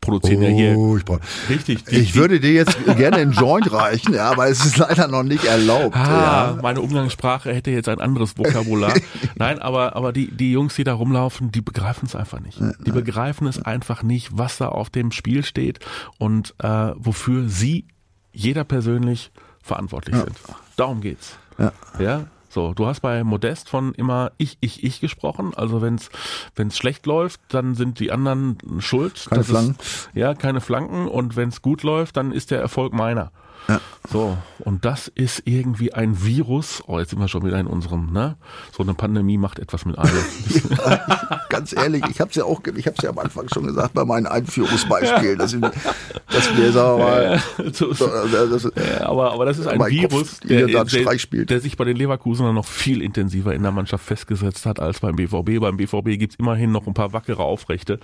[0.00, 0.76] produzieren ja hier.
[0.76, 1.84] Oh, ich, brauch- Richtig.
[1.84, 5.22] die- ich würde dir jetzt gerne einen Joint reichen, ja, aber es ist leider noch
[5.22, 5.96] nicht erlaubt.
[5.96, 6.58] Ah, ja.
[6.62, 8.94] meine Umgangssprache hätte jetzt ein anderes Vokabular.
[9.36, 12.60] Nein, aber, aber die, die Jungs, die da rumlaufen, die begreifen es einfach nicht.
[12.86, 15.80] Die begreifen es einfach nicht, was da auf dem Spiel steht
[16.18, 17.86] und äh, wofür sie,
[18.32, 19.30] jeder persönlich,
[19.64, 20.36] verantwortlich sind.
[20.76, 21.36] Darum geht's.
[21.58, 21.72] Ja.
[21.98, 22.26] Ja.
[22.48, 25.54] So, du hast bei Modest von immer ich, ich, ich gesprochen.
[25.56, 26.08] Also wenn's
[26.54, 29.26] wenn's schlecht läuft, dann sind die anderen schuld.
[29.28, 29.76] Keine Das Flanken.
[29.80, 31.08] Ist, ja, keine Flanken.
[31.08, 33.32] Und wenn's gut läuft, dann ist der Erfolg meiner.
[33.68, 33.80] Ja.
[34.10, 36.82] So, und das ist irgendwie ein Virus.
[36.86, 38.36] Oh, jetzt sind wir schon wieder in unserem, ne?
[38.76, 40.12] So eine Pandemie macht etwas mit einem.
[41.48, 43.94] Ganz ehrlich, ich habe es ja auch, ich habe es ja am Anfang schon gesagt
[43.94, 47.42] bei meinen Einführungsbeispielen, dass, ich, dass wir, sagen wir mal,
[47.72, 51.44] so, so, äh, das, Ja, aber, aber das ist ein Virus, Kopf, der, der der,
[51.46, 55.16] der sich bei den Leverkusener noch viel intensiver in der Mannschaft festgesetzt hat als beim
[55.16, 55.60] BVB.
[55.60, 57.98] Beim BVB gibt's immerhin noch ein paar wackere Aufrechte,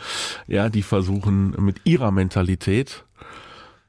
[0.46, 3.04] ja, die versuchen mit ihrer Mentalität,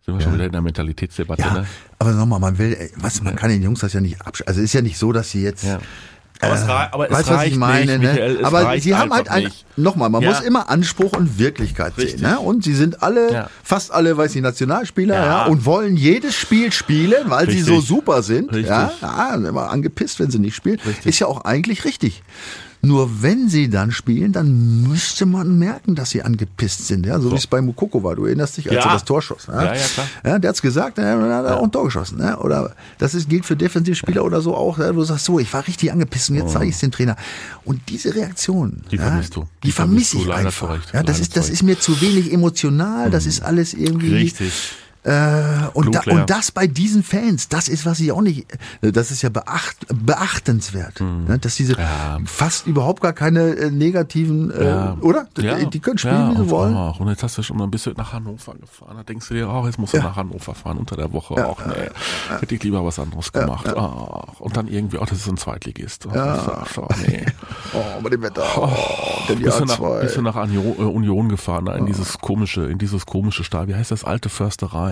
[0.06, 1.66] sind wir schon wieder in der Mentalitätsdebatte, ja, ne?
[2.00, 4.60] aber nochmal, man will, ey, was, man kann den Jungs das ja nicht absch Also
[4.60, 5.80] es ist ja nicht so, dass sie jetzt, Ja.
[6.44, 8.14] Aber es, rei- aber es weißt du, was reicht ich meine, nicht, ne?
[8.14, 10.30] Michael, es aber reicht sie haben halt ein, nochmal, man Ja.
[10.32, 12.20] muss immer Anspruch und Wirklichkeit Richtig.
[12.20, 12.40] sehen, ne?
[12.40, 13.50] Und sie sind alle, Ja.
[13.64, 15.26] fast alle, weiß ich, Nationalspieler, ja.
[15.26, 15.46] Ja.
[15.46, 17.68] und wollen jedes Spiel spielen, weil sie Richtig.
[17.68, 18.70] so super sind, Richtig.
[18.70, 21.06] ja, ja, immer angepisst, wenn sie nicht spielen, Richtig.
[21.06, 22.24] ist ja auch eigentlich richtig.
[22.84, 27.32] Nur wenn sie dann spielen, dann müsste man merken, dass sie angepisst sind, ja, so,
[27.32, 28.16] wie es bei Mukoko war.
[28.16, 28.90] Du erinnerst dich, als Ja.
[28.90, 29.46] er das Tor schoss.
[29.48, 30.08] Ja, ja, klar.
[30.26, 32.18] Ja, der hat's gesagt, er hat auch ein Tor geschossen.
[32.18, 32.38] Ne?
[32.40, 34.80] Oder das ist, gilt für Defensivspieler oder so auch.
[34.80, 37.16] Ja, du sagst, so, ich war richtig angepisst und jetzt zeige ich es dem Trainer.
[37.66, 39.42] Und diese Reaktion, Die ja, vermisst du.
[39.42, 40.80] Die, Die vermisse ich einfach.
[40.92, 43.12] Ja, das ist, das ist mir zu wenig emotional.
[43.12, 44.12] Das ist alles irgendwie.
[44.14, 44.52] Richtig.
[45.04, 48.46] Äh, und, da, und das bei diesen Fans, das ist, was ich auch nicht,
[48.82, 51.40] das ist ja beacht, beachtenswert, ne?
[51.40, 51.74] dass diese.
[51.74, 52.20] Ja.
[52.26, 54.98] fast überhaupt gar keine äh, negativen, äh, Ja.
[55.02, 55.28] oder?
[55.40, 55.58] Ja.
[55.66, 56.76] Die können spielen, ja, wie sie wollen.
[56.76, 58.96] ach, und jetzt hast du schon mal ein bisschen nach Hannover gefahren.
[58.98, 61.36] Da denkst du dir, oh, jetzt musst du nach Hannover fahren unter der Woche.
[61.38, 63.68] Ach nee, hätte ich lieber was anderes gemacht.
[63.76, 66.08] Ach, und dann irgendwie, oh, das ist ein Zweitligist.
[66.14, 67.26] Oh, ach, oh, nee.
[67.74, 68.44] Oh, bei dem Wetter.
[68.58, 68.70] Oh,
[69.30, 70.02] die Bist du, nach, A2.
[70.02, 73.76] bist du nach Union, äh, Union gefahren, da in dieses komische, in dieses komische Stadion.
[73.76, 74.04] Wie heißt das?
[74.04, 74.91] Alte Försterei.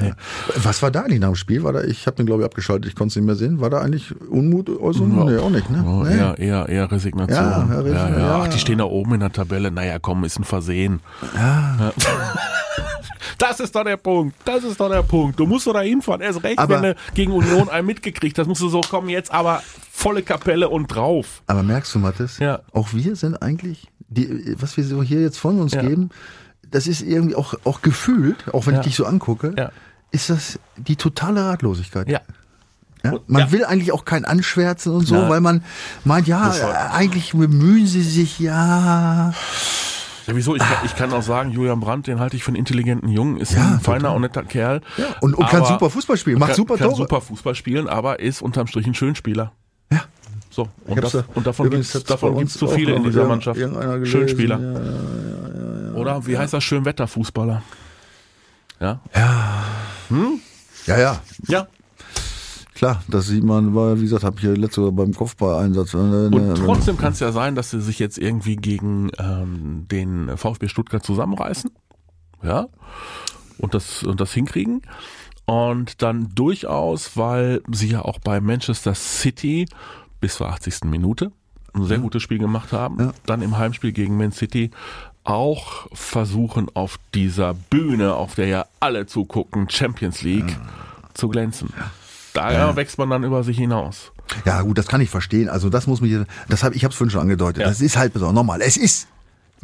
[0.57, 1.63] Was war da eigentlich nach dem Spiel?
[1.63, 3.59] War da, ich habe den glaube ich abgeschaltet, ich konnte es nicht mehr sehen.
[3.61, 5.09] War da eigentlich Unmut äußern?
[5.25, 5.83] Nee, auch nicht, ne?
[5.87, 6.15] Oh, nee.
[6.17, 7.35] eher, eher, eher Resignation.
[7.37, 8.17] Ja, ja, Resi- ja, ja.
[8.19, 8.41] ja.
[8.43, 9.71] Ach, die stehen da oben in der Tabelle.
[9.71, 10.99] Naja, komm, ist ein Versehen.
[11.35, 11.91] Ja.
[13.37, 14.35] Das ist doch der Punkt.
[14.43, 15.39] Das ist doch der Punkt.
[15.39, 16.19] Du musst doch da hinfahren.
[16.21, 19.31] Erst recht, Aber- wenn du gegen Union einen mitgekriegt hast, musst du so kommen jetzt
[19.31, 21.41] aber volle Kapelle und drauf.
[21.47, 22.59] Aber merkst du, Mathis, Ja.
[22.73, 25.81] auch wir sind eigentlich, die, was wir so hier jetzt von uns Ja.
[25.81, 26.09] geben,
[26.69, 28.79] das ist irgendwie auch, auch gefühlt, auch wenn Ja.
[28.81, 29.71] ich dich so angucke, Ja.
[30.11, 32.07] Ist das die totale Ratlosigkeit.
[32.09, 32.21] Ja.
[33.03, 33.13] Ja?
[33.27, 33.51] Man ja.
[33.51, 35.29] will eigentlich auch kein Anschwärzen und so, Nein.
[35.29, 35.63] weil man
[36.03, 36.51] meint, ja,
[36.91, 39.33] eigentlich bemühen sie sich, ja.
[40.27, 40.55] Ja, wieso?
[40.55, 43.37] Ich kann, ich kann auch sagen, Julian Brandt, den halte ich für einen intelligenten Jungen,
[43.37, 44.15] ist Ja, ein feiner total.
[44.15, 44.81] und netter Kerl.
[44.97, 46.97] ja und, und kann super Fußball spielen, macht kann, super kann Tore.
[46.97, 49.53] super Fußball spielen, aber ist unterm Strich ein Schönspieler.
[49.91, 50.03] Ja.
[50.49, 53.59] So, und, das, und davon gibt's hat's davon gibt's uns zu viele in dieser Mannschaft.
[53.59, 54.59] gelesen, Schönspieler.
[54.59, 55.93] Ja, ja, ja, ja.
[55.93, 56.63] Oder wie heißt das?
[56.63, 57.63] Schönwetterfußballer.
[58.79, 58.99] Ja?
[59.15, 59.58] ja,
[60.85, 61.67] ja, Ja.
[62.75, 65.93] klar, das sieht man, war, wie gesagt, habe ich ja letzte Woche beim Kopfball-Einsatz.
[65.93, 69.85] äh, Und ne, trotzdem kann es ja sein, dass sie sich jetzt irgendwie gegen ähm,
[69.91, 71.71] den VfB Stuttgart zusammenreißen.
[72.43, 72.67] Ja.
[73.57, 74.81] Und das, und das hinkriegen.
[75.45, 79.65] Und dann durchaus, weil sie ja auch bei Manchester City
[80.21, 80.85] bis zur 80.
[80.85, 81.31] Minute
[81.73, 83.11] ein sehr gutes Spiel gemacht haben, Ja.
[83.25, 84.71] dann im Heimspiel gegen Man City
[85.23, 90.57] auch versuchen, auf dieser Bühne, auf der ja alle zugucken, Champions League,
[91.13, 91.71] zu glänzen.
[92.33, 94.11] Da wächst man dann über sich hinaus.
[94.45, 95.49] Ja, gut, das kann ich verstehen.
[95.49, 96.15] Also das muss mich,
[96.47, 97.61] das habe ich habe es vorhin schon angedeutet.
[97.61, 97.67] Ja.
[97.67, 98.61] Das ist halt besonders normal.
[98.61, 99.07] Es ist.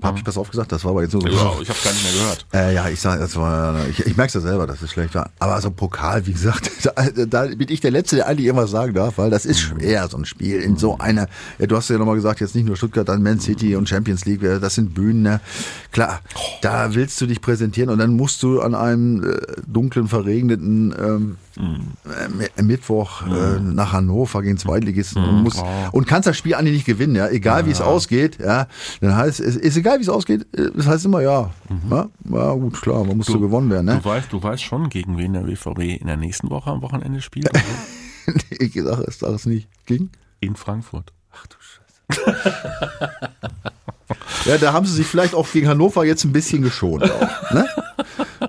[0.02, 0.72] Habe ich das aufgesagt?
[0.72, 1.28] Das war aber jetzt nur so.
[1.62, 2.46] ich habe gar nicht mehr gehört.
[2.54, 5.16] Äh, ja, ich sag, das war, ich, ich merke es ja selber, dass es schlecht
[5.16, 5.32] war.
[5.40, 8.94] Aber so Pokal, wie gesagt, da, da bin ich der Letzte, der eigentlich irgendwas sagen
[8.94, 11.28] darf, weil das ist schwer, so ein Spiel in so einer,
[11.60, 14.26] ja, du hast ja nochmal gesagt, jetzt nicht nur Stuttgart, dann Man City und Champions
[14.26, 15.40] League, das sind Bühnen, ne?
[15.92, 16.22] Klar,
[16.62, 21.38] da willst du dich präsentieren und dann musst du an einem äh, dunklen, verregneten ähm,
[21.58, 26.86] Mi- Mittwoch äh, nach Hannover gegen Zweitligisten und, musst, und kannst das Spiel eigentlich nicht
[26.86, 28.68] gewinnen, ja, egal wie es ausgeht, ja,
[29.02, 31.52] dann heißt es, ist egal wie es ausgeht, äh, das heißt immer ja,
[31.90, 34.00] ja, ja gut, klar, man muss so gewonnen werden, ne?
[34.04, 37.22] Du weißt, du weißt schon, gegen wen der BVB in der nächsten Woche am Wochenende
[37.22, 37.50] spielt.
[38.50, 39.68] ich sage es, sag es nicht.
[39.86, 40.10] Ging?
[40.42, 41.12] in Frankfurt.
[44.46, 47.04] Ja, da haben sie sich vielleicht auch gegen Hannover jetzt ein bisschen geschont.
[47.10, 47.68] Auch, ne?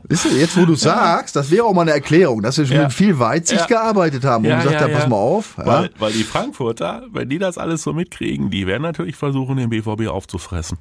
[0.09, 2.77] Wisst ihr, jetzt wo du sagst, das wäre auch mal eine Erklärung, dass wir schon
[2.77, 2.83] Ja.
[2.85, 3.67] mit viel Weitsicht Ja.
[3.67, 5.55] gearbeitet haben und gesagt haben, pass mal auf.
[5.59, 5.67] Ja?
[5.67, 9.71] Weil, weil die Frankfurter, wenn die das alles so mitkriegen, die werden natürlich versuchen, den
[9.71, 10.79] BVB aufzufressen.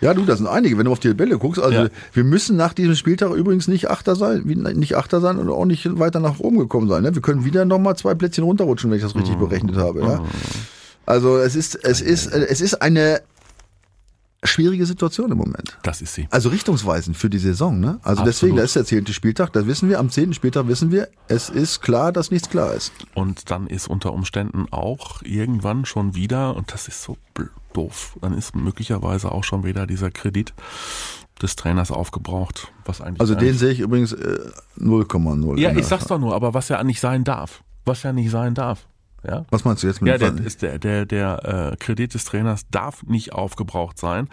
[0.00, 0.78] Ja, du, das sind einige.
[0.78, 1.88] Wenn du auf die Tabelle guckst, also Ja.
[2.12, 5.98] wir müssen nach diesem Spieltag übrigens nicht Achter sein, nicht Achter sein und auch nicht
[5.98, 7.02] weiter nach oben gekommen sein.
[7.02, 7.14] Ne?
[7.14, 9.40] Wir können wieder nochmal zwei Plätzchen runterrutschen, wenn ich das richtig Mhm.
[9.48, 10.00] berechnet habe.
[10.02, 10.22] Ja?
[11.06, 13.22] Also es ist, es ist, es ist eine
[14.44, 15.76] schwierige Situation im Moment.
[15.82, 16.28] Das ist sie.
[16.30, 17.98] Also richtungsweisend für die Saison, ne?
[18.02, 18.26] Also Absolut.
[18.28, 19.98] deswegen, da ist der zehnte Spieltag, das wissen wir.
[19.98, 22.92] Am zehnten Spieltag wissen wir, es ist klar, dass nichts klar ist.
[23.14, 27.16] Und dann ist unter Umständen auch irgendwann schon wieder, und das ist so
[27.72, 30.54] doof, dann ist möglicherweise auch schon wieder dieser Kredit
[31.42, 33.20] des Trainers aufgebraucht, was eigentlich.
[33.20, 34.38] Also den sehe ich übrigens äh,
[34.78, 35.58] 0,0.
[35.58, 37.62] Ja, in der- ich sag's doch nur, aber was ja nicht sein darf.
[37.84, 38.86] Was ja nicht sein darf.
[39.28, 39.44] Ja.
[39.50, 42.24] Was meinst du jetzt mit Ja, dem der, ist der, der, der äh, Kredit des
[42.24, 44.28] Trainers darf nicht aufgebraucht sein.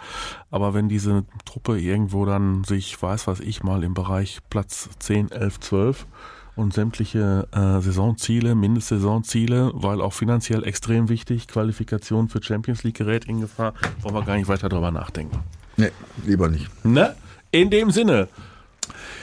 [0.50, 5.30] Aber wenn diese Truppe irgendwo dann sich, weiß was ich mal, im Bereich Platz 10,
[5.32, 6.06] 11, 12
[6.54, 13.26] und sämtliche äh, Saisonziele, Mindestsaisonziele, weil auch finanziell extrem wichtig, Qualifikation für Champions League gerät
[13.26, 15.38] in Gefahr, wollen wir gar nicht weiter drüber nachdenken.
[15.76, 15.90] Nee,
[16.24, 16.68] lieber nicht.
[16.86, 17.14] Ne?
[17.50, 18.28] In dem Sinne,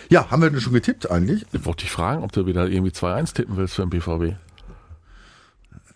[0.09, 1.45] Ja, haben wir denn schon getippt eigentlich?
[1.51, 4.35] wollte ich fragen, ob du wieder irgendwie 2-1 tippen willst für den BVB.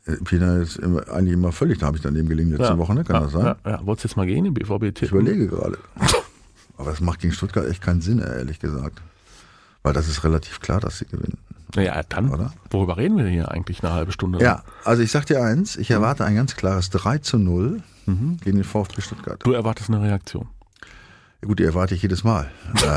[0.08, 3.04] Äh, Peter ist immer, eigentlich immer völlig, da habe ich daneben gelegen letzte Woche, ne?
[3.04, 3.46] Kann ja, das sein?
[3.46, 3.86] Ja, ja.
[3.86, 5.04] Wolltest du jetzt mal gehen, den BVB tippen?
[5.04, 5.78] Ich überlege gerade.
[6.78, 9.02] Aber das macht gegen Stuttgart echt keinen Sinn, ehrlich gesagt.
[9.84, 11.38] Weil das ist relativ klar, dass sie gewinnen.
[11.76, 12.54] Naja, dann, Oder?
[12.70, 14.40] worüber reden wir hier eigentlich eine halbe Stunde?
[14.42, 18.38] Ja, also ich sag dir eins, ich erwarte ein ganz klares 3 zu 0 Mhm.
[18.42, 19.42] gegen den VfB Stuttgart.
[19.44, 20.48] Du erwartest eine Reaktion.
[21.42, 22.50] Ja, gut, die erwarte ich jedes Mal.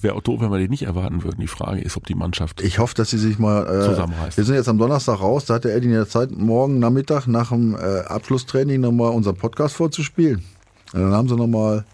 [0.00, 1.40] Wäre auch doof, wenn wir die nicht erwarten würden.
[1.40, 2.60] Die Frage ist, ob die Mannschaft.
[2.62, 3.66] Ich hoffe, dass sie sich mal.
[3.66, 4.36] Äh, Zusammenreißt.
[4.36, 5.44] Wir sind jetzt am Donnerstag raus.
[5.46, 9.36] Da hat der Eddie in der Zeit, morgen Nachmittag nach dem äh, Abschlusstraining nochmal unseren
[9.36, 10.44] Podcast vorzuspielen.
[10.92, 11.84] Und dann haben sie nochmal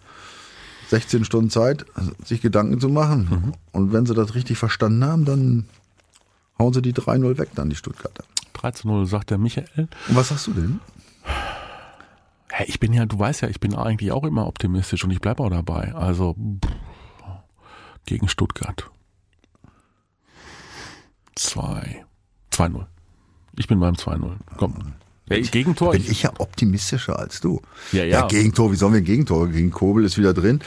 [0.92, 1.86] 16 Stunden Zeit,
[2.24, 3.28] sich Gedanken zu machen.
[3.30, 3.52] Mhm.
[3.72, 5.64] Und wenn sie das richtig verstanden haben, dann
[6.58, 8.24] hauen sie die 3-0 weg, dann die Stuttgarter.
[8.52, 9.88] 3 zu 0, sagt der Michael.
[10.08, 10.80] Und was sagst du denn?
[12.50, 15.22] Hey, ich bin ja, du weißt ja, ich bin eigentlich auch immer optimistisch und ich
[15.22, 15.94] bleibe auch dabei.
[15.94, 16.70] Also pff,
[18.06, 18.90] gegen Stuttgart.
[21.34, 22.04] 2.
[22.50, 22.86] 2-0.
[23.56, 24.36] Ich bin beim 2-0.
[24.56, 24.94] Komm.
[25.32, 25.92] Hey, Gegentor.
[25.92, 27.62] Bin ich ja optimistischer als du.
[27.92, 28.26] Ja, ja.
[28.26, 29.48] Gegentor, wie sollen wir ein Gegentor?
[29.48, 30.60] Gegen Kobel ist wieder drin.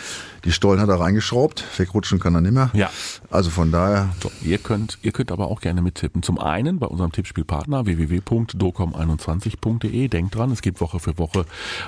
[0.45, 1.63] Die Stollen hat er reingeschraubt.
[1.77, 2.69] Wegrutschen kann er nicht mehr.
[2.73, 2.91] Ja.
[3.31, 6.21] Also von daher, So, ihr könnt, ihr könnt aber auch gerne mittippen.
[6.21, 10.07] Zum einen bei unserem Tippspielpartner www.docom21.de.
[10.07, 11.45] Denkt dran, es gibt Woche für Woche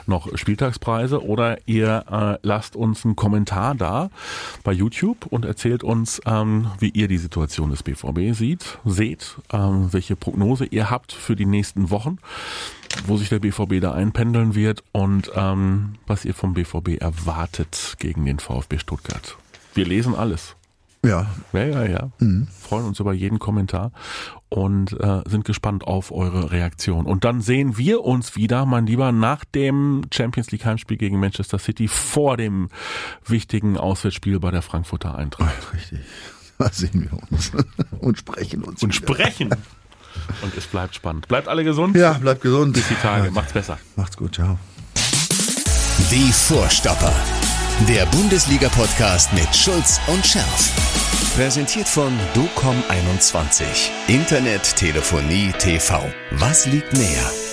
[0.08, 4.10] noch Spieltagspreise oder ihr äh, lasst uns einen Kommentar da
[4.64, 9.90] bei YouTube und erzählt uns, ähm, wie ihr die Situation des BVB sieht, seht, ähm,
[9.92, 12.18] welche Prognose ihr habt für die nächsten Wochen,
[13.06, 18.26] wo sich der BVB da einpendeln wird und ähm, was ihr vom BVB erwartet gegen
[18.26, 19.38] den VfB Stuttgart.
[19.74, 20.56] Wir lesen alles.
[21.04, 22.12] ja, Ja, ja, ja.
[22.60, 23.92] Freuen uns über jeden Kommentar
[24.50, 27.06] und äh, sind gespannt auf eure Reaktion.
[27.06, 31.60] Und dann sehen wir uns wieder, mein Lieber, nach dem Champions League Heimspiel gegen Manchester
[31.60, 32.70] City vor dem
[33.26, 35.74] wichtigen Auswärtsspiel bei der Frankfurter Eintracht.
[35.74, 36.00] richtig.
[36.58, 37.52] Da sehen wir uns
[38.00, 38.82] und sprechen uns.
[38.82, 39.14] Und wieder.
[39.14, 39.50] sprechen.
[40.42, 41.28] Und es bleibt spannend.
[41.28, 41.96] Bleibt alle gesund.
[41.96, 42.74] Ja, bleibt gesund.
[42.74, 43.32] Bis die Tage.
[43.32, 43.78] Macht's besser.
[43.96, 44.58] Macht's gut, ciao.
[46.12, 47.14] Die Vorstopper.
[47.88, 50.72] Der Bundesliga-Podcast mit Schulz und Scherf.
[51.36, 53.64] Präsentiert von DOCOM21.
[54.08, 56.04] Internet, Telefonie, TV.
[56.32, 57.47] Was liegt näher?